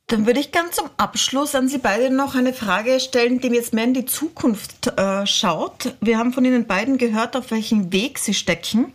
Dann 0.10 0.26
würde 0.26 0.39
ich 0.39 0.54
ganz 0.54 0.78
zum 0.78 0.89
Abschluss 0.96 1.54
an 1.54 1.67
Sie 1.67 1.80
beide 1.80 2.10
noch 2.10 2.34
eine 2.34 2.54
Frage 2.54 3.02
stellen, 3.02 3.41
die 3.41 3.50
jetzt 3.50 3.74
mehr 3.74 3.84
in 3.84 3.93
die 3.93 4.06
Zukunft 4.06 4.88
äh, 4.98 5.28
schaut. 5.28 5.96
Wir 6.00 6.17
haben 6.17 6.32
von 6.32 6.46
Ihnen 6.46 6.65
beiden 6.65 6.98
gehört, 6.98 7.36
auf 7.36 7.52
welchem 7.52 7.91
Weg 7.91 8.17
Sie 8.17 8.34
stecken. 8.34 8.93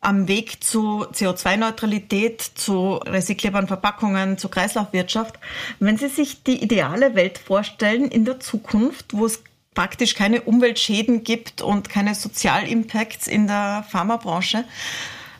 Am 0.00 0.28
Weg 0.28 0.64
zu 0.64 1.04
CO2-Neutralität, 1.12 2.40
zu 2.40 2.94
recycelbaren 2.94 3.66
Verpackungen, 3.68 4.38
zu 4.38 4.48
Kreislaufwirtschaft. 4.48 5.38
Wenn 5.78 5.98
Sie 5.98 6.08
sich 6.08 6.42
die 6.42 6.62
ideale 6.62 7.14
Welt 7.14 7.36
vorstellen 7.36 8.08
in 8.10 8.24
der 8.24 8.40
Zukunft, 8.40 9.12
wo 9.12 9.26
es 9.26 9.42
praktisch 9.74 10.14
keine 10.14 10.40
Umweltschäden 10.40 11.22
gibt 11.22 11.60
und 11.60 11.90
keine 11.90 12.14
Sozialimpacts 12.14 13.26
in 13.26 13.46
der 13.46 13.84
Pharmabranche, 13.90 14.64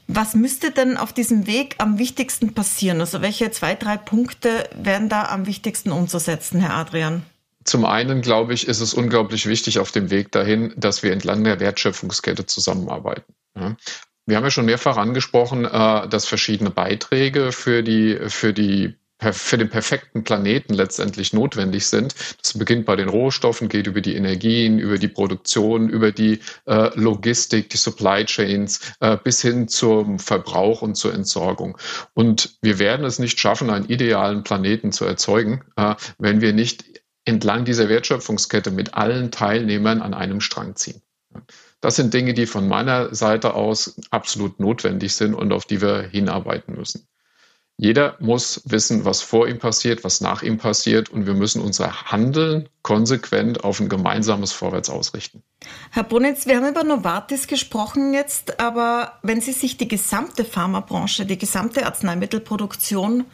was 0.08 0.34
müsste 0.34 0.70
denn 0.70 0.96
auf 0.96 1.12
diesem 1.12 1.46
Weg 1.46 1.76
am 1.78 1.98
wichtigsten 1.98 2.54
passieren? 2.54 3.00
Also 3.00 3.22
welche 3.22 3.50
zwei, 3.50 3.74
drei 3.74 3.96
Punkte 3.96 4.68
wären 4.74 5.08
da 5.08 5.24
am 5.24 5.46
wichtigsten 5.46 5.90
umzusetzen, 5.90 6.60
Herr 6.60 6.74
Adrian? 6.74 7.22
Zum 7.64 7.84
einen, 7.84 8.22
glaube 8.22 8.54
ich, 8.54 8.68
ist 8.68 8.80
es 8.80 8.94
unglaublich 8.94 9.46
wichtig 9.46 9.80
auf 9.80 9.90
dem 9.90 10.10
Weg 10.10 10.30
dahin, 10.30 10.72
dass 10.76 11.02
wir 11.02 11.12
entlang 11.12 11.42
der 11.42 11.58
Wertschöpfungskette 11.58 12.46
zusammenarbeiten. 12.46 13.34
Wir 14.26 14.36
haben 14.36 14.44
ja 14.44 14.50
schon 14.50 14.66
mehrfach 14.66 14.96
angesprochen, 14.96 15.64
äh, 15.64 16.08
dass 16.08 16.26
verschiedene 16.26 16.70
Beiträge 16.70 17.52
für 17.52 17.82
die, 17.82 18.18
für 18.28 18.52
die 18.52 18.94
für 19.18 19.56
den 19.56 19.70
perfekten 19.70 20.24
Planeten 20.24 20.74
letztendlich 20.74 21.32
notwendig 21.32 21.86
sind. 21.86 22.14
Das 22.42 22.56
beginnt 22.58 22.84
bei 22.84 22.96
den 22.96 23.08
Rohstoffen, 23.08 23.68
geht 23.68 23.86
über 23.86 24.00
die 24.00 24.14
Energien, 24.14 24.78
über 24.78 24.98
die 24.98 25.08
Produktion, 25.08 25.88
über 25.88 26.12
die 26.12 26.40
äh, 26.66 26.90
Logistik, 26.98 27.70
die 27.70 27.78
Supply 27.78 28.24
Chains 28.26 28.92
äh, 29.00 29.16
bis 29.16 29.40
hin 29.40 29.68
zum 29.68 30.18
Verbrauch 30.18 30.82
und 30.82 30.96
zur 30.96 31.14
Entsorgung. 31.14 31.78
Und 32.14 32.58
wir 32.60 32.78
werden 32.78 33.06
es 33.06 33.18
nicht 33.18 33.40
schaffen, 33.40 33.70
einen 33.70 33.88
idealen 33.88 34.44
Planeten 34.44 34.92
zu 34.92 35.06
erzeugen, 35.06 35.62
äh, 35.76 35.94
wenn 36.18 36.40
wir 36.40 36.52
nicht 36.52 36.84
entlang 37.24 37.64
dieser 37.64 37.88
Wertschöpfungskette 37.88 38.70
mit 38.70 38.94
allen 38.94 39.30
Teilnehmern 39.30 40.02
an 40.02 40.14
einem 40.14 40.40
Strang 40.40 40.76
ziehen. 40.76 41.02
Das 41.80 41.96
sind 41.96 42.14
Dinge, 42.14 42.34
die 42.34 42.46
von 42.46 42.68
meiner 42.68 43.14
Seite 43.14 43.54
aus 43.54 43.96
absolut 44.10 44.60
notwendig 44.60 45.14
sind 45.14 45.34
und 45.34 45.52
auf 45.52 45.64
die 45.64 45.80
wir 45.80 46.02
hinarbeiten 46.02 46.74
müssen. 46.74 47.06
Jeder 47.78 48.16
muss 48.20 48.62
wissen, 48.64 49.04
was 49.04 49.20
vor 49.20 49.48
ihm 49.48 49.58
passiert, 49.58 50.02
was 50.02 50.22
nach 50.22 50.42
ihm 50.42 50.56
passiert 50.56 51.10
und 51.10 51.26
wir 51.26 51.34
müssen 51.34 51.60
unser 51.60 52.04
Handeln 52.04 52.70
konsequent 52.80 53.64
auf 53.64 53.80
ein 53.80 53.90
gemeinsames 53.90 54.52
Vorwärts 54.52 54.88
ausrichten. 54.88 55.42
Herr 55.90 56.04
Bonitz, 56.04 56.46
wir 56.46 56.56
haben 56.56 56.68
über 56.68 56.84
Novartis 56.84 57.46
gesprochen 57.46 58.14
jetzt, 58.14 58.60
aber 58.60 59.18
wenn 59.22 59.42
Sie 59.42 59.52
sich 59.52 59.76
die 59.76 59.88
gesamte 59.88 60.44
Pharmabranche, 60.44 61.26
die 61.26 61.36
gesamte 61.36 61.84
Arzneimittelproduktion 61.84 63.24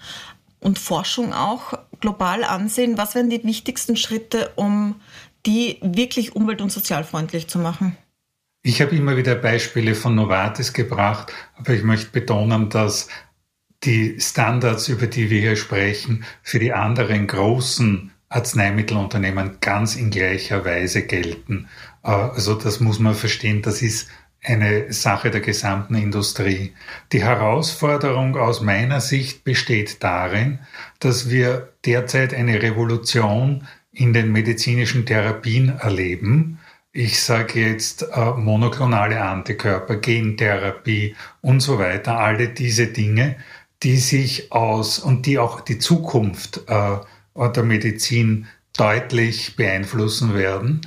und 0.59 0.78
Forschung 0.81 1.33
auch 1.33 1.74
global 2.00 2.42
ansehen, 2.42 2.98
was 2.98 3.14
wären 3.14 3.31
die 3.31 3.44
wichtigsten 3.44 3.96
Schritte, 3.96 4.50
um 4.57 4.96
die 5.46 5.78
wirklich 5.83 6.35
umwelt- 6.35 6.61
und 6.61 6.72
sozialfreundlich 6.72 7.46
zu 7.46 7.61
machen? 7.61 7.96
Ich 8.64 8.81
habe 8.81 8.94
immer 8.94 9.16
wieder 9.16 9.37
Beispiele 9.37 9.94
von 9.94 10.14
Novartis 10.16 10.72
gebracht, 10.72 11.33
aber 11.57 11.74
ich 11.74 11.83
möchte 11.83 12.11
betonen, 12.11 12.70
dass 12.70 13.09
die 13.85 14.21
Standards, 14.21 14.88
über 14.88 15.07
die 15.07 15.31
wir 15.31 15.40
hier 15.40 15.57
sprechen, 15.57 16.25
für 16.42 16.59
die 16.59 16.73
anderen 16.73 17.27
großen 17.27 18.12
Arzneimittelunternehmen 18.29 19.59
ganz 19.61 19.97
in 19.97 20.11
gleicher 20.11 20.64
Weise 20.64 21.03
gelten. 21.03 21.68
Äh, 22.03 22.11
also 22.11 22.55
das 22.55 22.81
muss 22.81 22.99
man 22.99 23.14
verstehen, 23.14 23.62
das 23.62 23.83
ist 23.83 24.09
eine 24.45 24.92
Sache 24.92 25.31
der 25.31 25.40
gesamten 25.40 25.95
Industrie. 25.95 26.73
Die 27.12 27.23
Herausforderung 27.23 28.37
aus 28.37 28.61
meiner 28.61 29.01
Sicht 29.01 29.45
besteht 29.45 30.03
darin, 30.03 30.59
dass 30.99 31.31
wir 31.31 31.73
derzeit 31.85 32.35
eine 32.35 32.61
Revolution 32.61 33.68
in 33.92 34.12
den 34.12 34.33
medizinischen 34.33 35.07
Therapien 35.07 35.79
erleben. 35.79 36.59
Ich 36.92 37.23
sage 37.23 37.61
jetzt 37.61 38.03
äh, 38.03 38.33
monoklonale 38.33 39.23
Antikörper, 39.23 39.97
Gentherapie 39.97 41.14
und 41.40 41.61
so 41.61 41.79
weiter, 41.79 42.18
alle 42.18 42.49
diese 42.49 42.88
Dinge, 42.88 43.37
die 43.83 43.97
sich 43.97 44.53
aus 44.53 44.99
und 44.99 45.27
die 45.27 45.38
auch 45.38 45.61
die 45.61 45.79
Zukunft 45.79 46.62
äh, 46.68 46.99
der 47.35 47.62
Medizin 47.62 48.47
deutlich 48.77 49.57
beeinflussen 49.57 50.35
werden. 50.35 50.81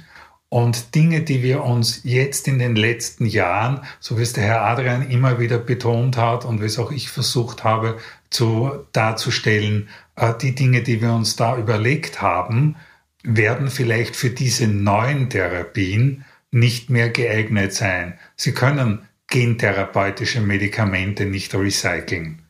Und 0.47 0.95
Dinge, 0.95 1.21
die 1.21 1.43
wir 1.43 1.63
uns 1.63 2.01
jetzt 2.03 2.47
in 2.47 2.59
den 2.59 2.75
letzten 2.75 3.25
Jahren, 3.25 3.81
so 3.99 4.17
wie 4.17 4.21
es 4.21 4.33
der 4.33 4.45
Herr 4.45 4.61
Adrian 4.61 5.09
immer 5.09 5.39
wieder 5.39 5.57
betont 5.57 6.17
hat 6.17 6.45
und 6.45 6.61
wie 6.61 6.65
es 6.65 6.79
auch 6.79 6.91
ich 6.91 7.09
versucht 7.09 7.63
habe 7.63 7.97
zu 8.29 8.71
darzustellen, 8.93 9.89
äh, 10.15 10.33
die 10.39 10.55
Dinge, 10.55 10.81
die 10.81 11.01
wir 11.01 11.13
uns 11.13 11.35
da 11.35 11.57
überlegt 11.57 12.21
haben, 12.21 12.75
werden 13.23 13.69
vielleicht 13.69 14.15
für 14.15 14.29
diese 14.29 14.67
neuen 14.67 15.29
Therapien 15.29 16.23
nicht 16.51 16.89
mehr 16.89 17.09
geeignet 17.09 17.73
sein. 17.73 18.17
Sie 18.35 18.53
können 18.53 19.01
gentherapeutische 19.27 20.41
Medikamente 20.41 21.25
nicht 21.25 21.53
recyceln. 21.55 22.44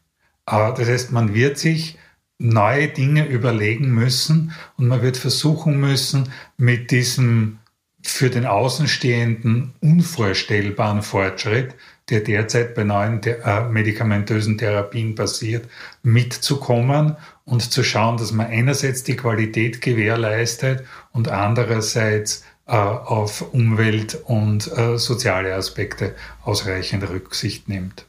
Das 0.46 0.88
heißt, 0.88 1.12
man 1.12 1.34
wird 1.34 1.58
sich 1.58 1.98
neue 2.38 2.88
Dinge 2.90 3.28
überlegen 3.28 3.94
müssen 3.94 4.52
und 4.78 4.88
man 4.88 5.02
wird 5.02 5.18
versuchen 5.18 5.80
müssen, 5.80 6.30
mit 6.58 6.92
diesem 6.92 7.60
für 8.04 8.30
den 8.30 8.46
Außenstehenden 8.46 9.74
unvorstellbaren 9.82 11.02
Fortschritt, 11.02 11.74
der 12.10 12.20
derzeit 12.20 12.76
bei 12.76 12.84
neuen 12.84 13.24
äh, 13.24 13.68
medikamentösen 13.68 14.60
Therapien 14.60 15.16
passiert, 15.16 15.68
mitzukommen 16.04 17.18
und 17.46 17.62
zu 17.72 17.84
schauen, 17.84 18.18
dass 18.18 18.32
man 18.32 18.46
einerseits 18.46 19.04
die 19.04 19.16
Qualität 19.16 19.82
gewährleistet 19.82 20.86
und 21.14 21.30
andererseits 21.30 22.44
äh, 22.68 22.76
auf 22.76 23.54
Umwelt 23.54 24.20
und 24.26 24.72
äh, 24.78 24.98
soziale 25.00 25.56
Aspekte 25.56 26.14
ausreichend 26.44 27.10
Rücksicht 27.10 27.68
nimmt. 27.70 28.06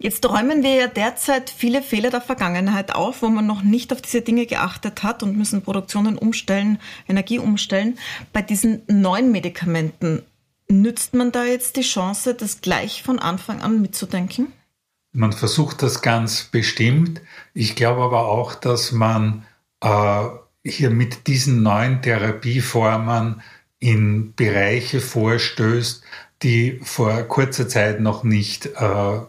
Jetzt 0.00 0.24
räumen 0.28 0.62
wir 0.62 0.74
ja 0.74 0.86
derzeit 0.86 1.50
viele 1.50 1.82
Fehler 1.82 2.10
der 2.10 2.20
Vergangenheit 2.20 2.94
auf, 2.94 3.22
wo 3.22 3.28
man 3.28 3.46
noch 3.46 3.62
nicht 3.62 3.92
auf 3.92 4.00
diese 4.00 4.22
Dinge 4.22 4.46
geachtet 4.46 5.02
hat 5.02 5.24
und 5.24 5.36
müssen 5.36 5.62
Produktionen 5.62 6.16
umstellen, 6.16 6.78
Energie 7.08 7.40
umstellen. 7.40 7.98
Bei 8.32 8.40
diesen 8.40 8.82
neuen 8.86 9.32
Medikamenten 9.32 10.22
nützt 10.68 11.14
man 11.14 11.32
da 11.32 11.44
jetzt 11.44 11.76
die 11.76 11.82
Chance, 11.82 12.34
das 12.34 12.60
gleich 12.60 13.02
von 13.02 13.18
Anfang 13.18 13.60
an 13.60 13.82
mitzudenken? 13.82 14.52
Man 15.12 15.32
versucht 15.32 15.82
das 15.82 16.00
ganz 16.00 16.44
bestimmt. 16.44 17.20
Ich 17.52 17.74
glaube 17.74 18.02
aber 18.02 18.28
auch, 18.28 18.54
dass 18.54 18.92
man 18.92 19.46
äh, 19.80 20.26
hier 20.64 20.90
mit 20.90 21.26
diesen 21.26 21.64
neuen 21.64 22.02
Therapieformen 22.02 23.42
in 23.80 24.34
Bereiche 24.34 25.00
vorstößt, 25.00 26.04
die 26.44 26.78
vor 26.84 27.22
kurzer 27.24 27.68
Zeit 27.68 28.00
noch 28.00 28.22
nicht 28.22 28.66
äh, 28.66 29.20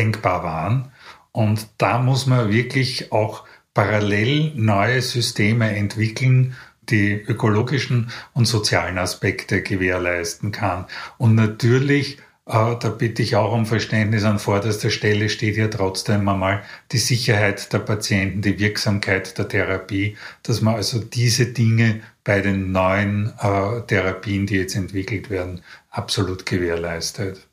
denkbar 0.00 0.42
waren. 0.42 0.92
Und 1.32 1.68
da 1.78 1.98
muss 1.98 2.26
man 2.26 2.50
wirklich 2.50 3.12
auch 3.12 3.44
parallel 3.74 4.52
neue 4.56 5.02
Systeme 5.02 5.76
entwickeln, 5.76 6.56
die 6.88 7.12
ökologischen 7.12 8.10
und 8.32 8.46
sozialen 8.46 8.98
Aspekte 8.98 9.62
gewährleisten 9.62 10.50
kann. 10.50 10.86
Und 11.18 11.34
natürlich, 11.36 12.18
äh, 12.46 12.76
da 12.80 12.88
bitte 12.88 13.22
ich 13.22 13.36
auch 13.36 13.52
um 13.52 13.66
Verständnis 13.66 14.24
an 14.24 14.40
vorderster 14.40 14.90
Stelle, 14.90 15.28
steht 15.28 15.56
ja 15.56 15.68
trotzdem 15.68 16.28
einmal 16.28 16.62
die 16.90 16.98
Sicherheit 16.98 17.72
der 17.72 17.78
Patienten, 17.78 18.42
die 18.42 18.58
Wirksamkeit 18.58 19.38
der 19.38 19.48
Therapie, 19.48 20.16
dass 20.42 20.62
man 20.62 20.74
also 20.74 20.98
diese 20.98 21.46
Dinge 21.46 22.00
bei 22.24 22.40
den 22.40 22.72
neuen 22.72 23.32
äh, 23.38 23.82
Therapien, 23.86 24.46
die 24.46 24.56
jetzt 24.56 24.74
entwickelt 24.74 25.30
werden, 25.30 25.62
absolut 25.90 26.44
gewährleistet. 26.44 27.49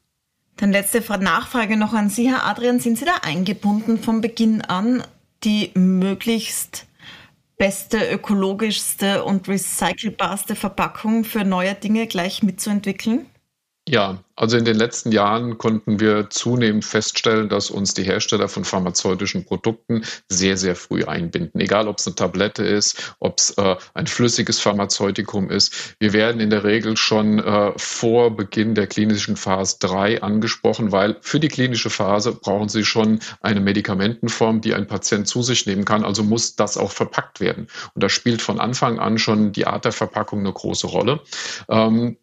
Dann 0.58 0.72
letzte 0.72 1.02
Nachfrage 1.20 1.78
noch 1.78 1.94
an 1.94 2.10
Sie, 2.10 2.30
Herr 2.30 2.46
Adrian. 2.46 2.80
Sind 2.80 2.98
Sie 2.98 3.06
da 3.06 3.18
eingebunden 3.22 4.00
von 4.00 4.22
Beginn 4.22 4.62
an, 4.62 5.04
die 5.44 5.72
möglichst 5.76 6.88
beste, 7.58 8.12
ökologischste 8.12 9.24
und 9.24 9.48
recycelbarste 9.48 10.56
Verpackung 10.56 11.24
für 11.24 11.44
neue 11.44 11.76
Dinge 11.76 12.08
gleich 12.08 12.42
mitzuentwickeln? 12.42 13.28
Ja, 13.90 14.22
also 14.36 14.58
in 14.58 14.66
den 14.66 14.76
letzten 14.76 15.14
Jahren 15.14 15.58
konnten 15.58 16.02
wir 16.02 16.30
zunehmend 16.30 16.84
feststellen, 16.84 17.48
dass 17.48 17.70
uns 17.70 17.94
die 17.94 18.04
Hersteller 18.04 18.50
von 18.50 18.66
pharmazeutischen 18.66 19.46
Produkten 19.46 20.04
sehr, 20.28 20.58
sehr 20.58 20.76
früh 20.76 21.06
einbinden. 21.06 21.62
Egal, 21.62 21.88
ob 21.88 21.98
es 21.98 22.06
eine 22.06 22.16
Tablette 22.16 22.66
ist, 22.66 23.16
ob 23.20 23.40
es 23.40 23.52
äh, 23.58 23.78
ein 23.94 24.06
flüssiges 24.06 24.60
Pharmazeutikum 24.60 25.50
ist. 25.50 25.96
Wir 26.00 26.12
werden 26.12 26.42
in 26.42 26.50
der 26.50 26.66
Regel 26.66 26.98
schon 26.98 27.40
äh, 27.40 27.72
vor 27.78 28.36
Beginn 28.36 28.76
der 28.76 28.88
klinischen 28.88 29.38
Phase 29.38 29.78
3 29.80 30.22
angesprochen, 30.22 30.92
weil 30.92 31.16
für 31.22 31.40
die 31.40 31.48
klinische 31.48 31.90
Phase 31.90 32.34
brauchen 32.34 32.68
Sie 32.68 32.84
schon 32.84 33.20
eine 33.40 33.62
Medikamentenform, 33.62 34.60
die 34.60 34.74
ein 34.74 34.88
Patient 34.88 35.30
zu 35.30 35.42
sich 35.42 35.66
nehmen 35.66 35.86
kann. 35.86 36.04
Also 36.04 36.24
muss 36.24 36.58
das 36.58 36.78
auch 36.78 36.92
verpackt 36.92 37.40
werden. 37.40 37.68
Und 37.96 38.04
da 38.04 38.10
spielt 38.10 38.42
von 38.42 38.60
Anfang 38.60 39.00
an 39.00 39.18
schon 39.18 39.54
die 39.54 39.66
Art 39.66 39.86
der 39.86 39.94
Verpackung 39.94 40.40
eine 40.40 40.52
große 40.52 40.88
Rolle. 40.88 41.22
Ähm, 41.70 42.18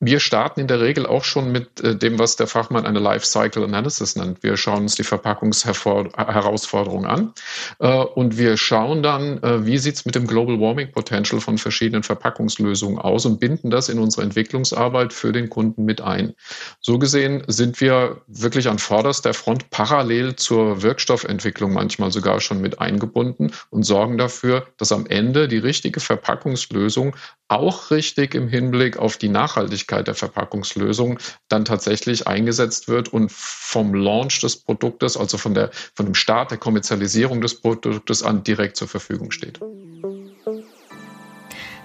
wir 0.00 0.18
starten 0.18 0.60
in 0.60 0.66
der 0.66 0.80
Regel 0.80 1.04
auch 1.04 1.24
schon 1.24 1.52
mit 1.52 1.80
äh, 1.80 1.94
dem, 1.94 2.18
was 2.18 2.36
der 2.36 2.46
Fachmann 2.46 2.86
eine 2.86 2.98
Life 2.98 3.26
Cycle 3.26 3.64
Analysis 3.64 4.16
nennt. 4.16 4.42
Wir 4.42 4.56
schauen 4.56 4.84
uns 4.84 4.94
die 4.94 5.04
Verpackungsherausforderungen 5.04 7.04
an 7.04 7.34
äh, 7.80 7.88
und 7.88 8.38
wir 8.38 8.56
schauen 8.56 9.02
dann, 9.02 9.42
äh, 9.42 9.66
wie 9.66 9.76
sieht's 9.76 10.06
mit 10.06 10.14
dem 10.14 10.26
Global 10.26 10.58
Warming 10.58 10.90
Potential 10.90 11.40
von 11.40 11.58
verschiedenen 11.58 12.02
Verpackungslösungen 12.02 12.98
aus 12.98 13.26
und 13.26 13.40
binden 13.40 13.70
das 13.70 13.90
in 13.90 13.98
unsere 13.98 14.22
Entwicklungsarbeit 14.22 15.12
für 15.12 15.32
den 15.32 15.50
Kunden 15.50 15.84
mit 15.84 16.00
ein. 16.00 16.32
So 16.80 16.98
gesehen 16.98 17.42
sind 17.46 17.78
wir 17.82 18.22
wirklich 18.26 18.68
an 18.68 18.78
vorderster 18.78 19.34
Front 19.34 19.68
parallel 19.68 20.34
zur 20.36 20.82
Wirkstoffentwicklung 20.82 21.74
manchmal 21.74 22.10
sogar 22.10 22.40
schon 22.40 22.62
mit 22.62 22.80
eingebunden 22.80 23.52
und 23.68 23.82
sorgen 23.82 24.16
dafür, 24.16 24.66
dass 24.78 24.92
am 24.92 25.06
Ende 25.06 25.46
die 25.46 25.58
richtige 25.58 26.00
Verpackungslösung 26.00 27.14
auch 27.50 27.90
richtig 27.90 28.34
im 28.34 28.48
Hinblick 28.48 28.96
auf 28.96 29.16
die 29.16 29.28
Nachhaltigkeit 29.28 30.06
der 30.06 30.14
Verpackungslösung 30.14 31.18
dann 31.48 31.64
tatsächlich 31.64 32.26
eingesetzt 32.26 32.88
wird 32.88 33.08
und 33.08 33.32
vom 33.32 33.94
Launch 33.94 34.40
des 34.40 34.56
Produktes, 34.56 35.16
also 35.16 35.36
von, 35.36 35.54
der, 35.54 35.70
von 35.94 36.06
dem 36.06 36.14
Start 36.14 36.52
der 36.52 36.58
Kommerzialisierung 36.58 37.40
des 37.40 37.60
Produktes 37.60 38.22
an 38.22 38.44
direkt 38.44 38.76
zur 38.76 38.86
Verfügung 38.88 39.32
steht. 39.32 39.58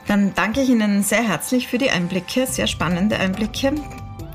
Dann 0.08 0.36
danke 0.36 0.62
ich 0.62 0.69
Ihnen 0.69 1.01
sehr 1.01 1.28
herzlich 1.28 1.67
für 1.67 1.80
die 1.80 1.89
Einblicke, 1.89 2.45
sehr 2.45 2.67
spannende 2.67 3.17
Einblicke. 3.17 3.73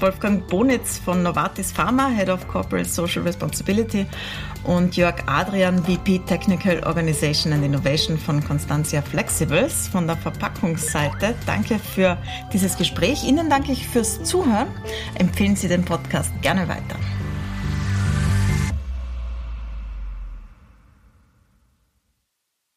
Wolfgang 0.01 0.47
Bonitz 0.47 0.99
von 0.99 1.23
Novartis 1.23 1.73
Pharma, 1.73 2.09
Head 2.09 2.29
of 2.29 2.47
Corporate 2.49 2.89
Social 2.89 3.23
Responsibility 3.23 4.07
und 4.65 4.97
Jörg 4.97 5.23
Adrian, 5.27 5.83
VP 5.85 6.21
Technical 6.27 6.83
Organization 6.85 7.53
and 7.53 7.65
Innovation 7.65 8.19
von 8.19 8.43
Constantia 8.43 9.03
Flexibles 9.03 9.89
von 9.89 10.07
der 10.07 10.17
Verpackungsseite. 10.17 11.35
Danke 11.47 11.79
für 11.79 12.17
dieses 12.53 12.77
Gespräch. 12.77 13.25
Ihnen 13.25 13.51
danke 13.51 13.73
ich 13.73 13.87
fürs 13.87 14.23
Zuhören. 14.23 14.69
Empfehlen 15.15 15.57
Sie 15.57 15.69
den 15.69 15.85
Podcast 15.85 16.31
gerne 16.43 16.69
weiter. 16.69 16.97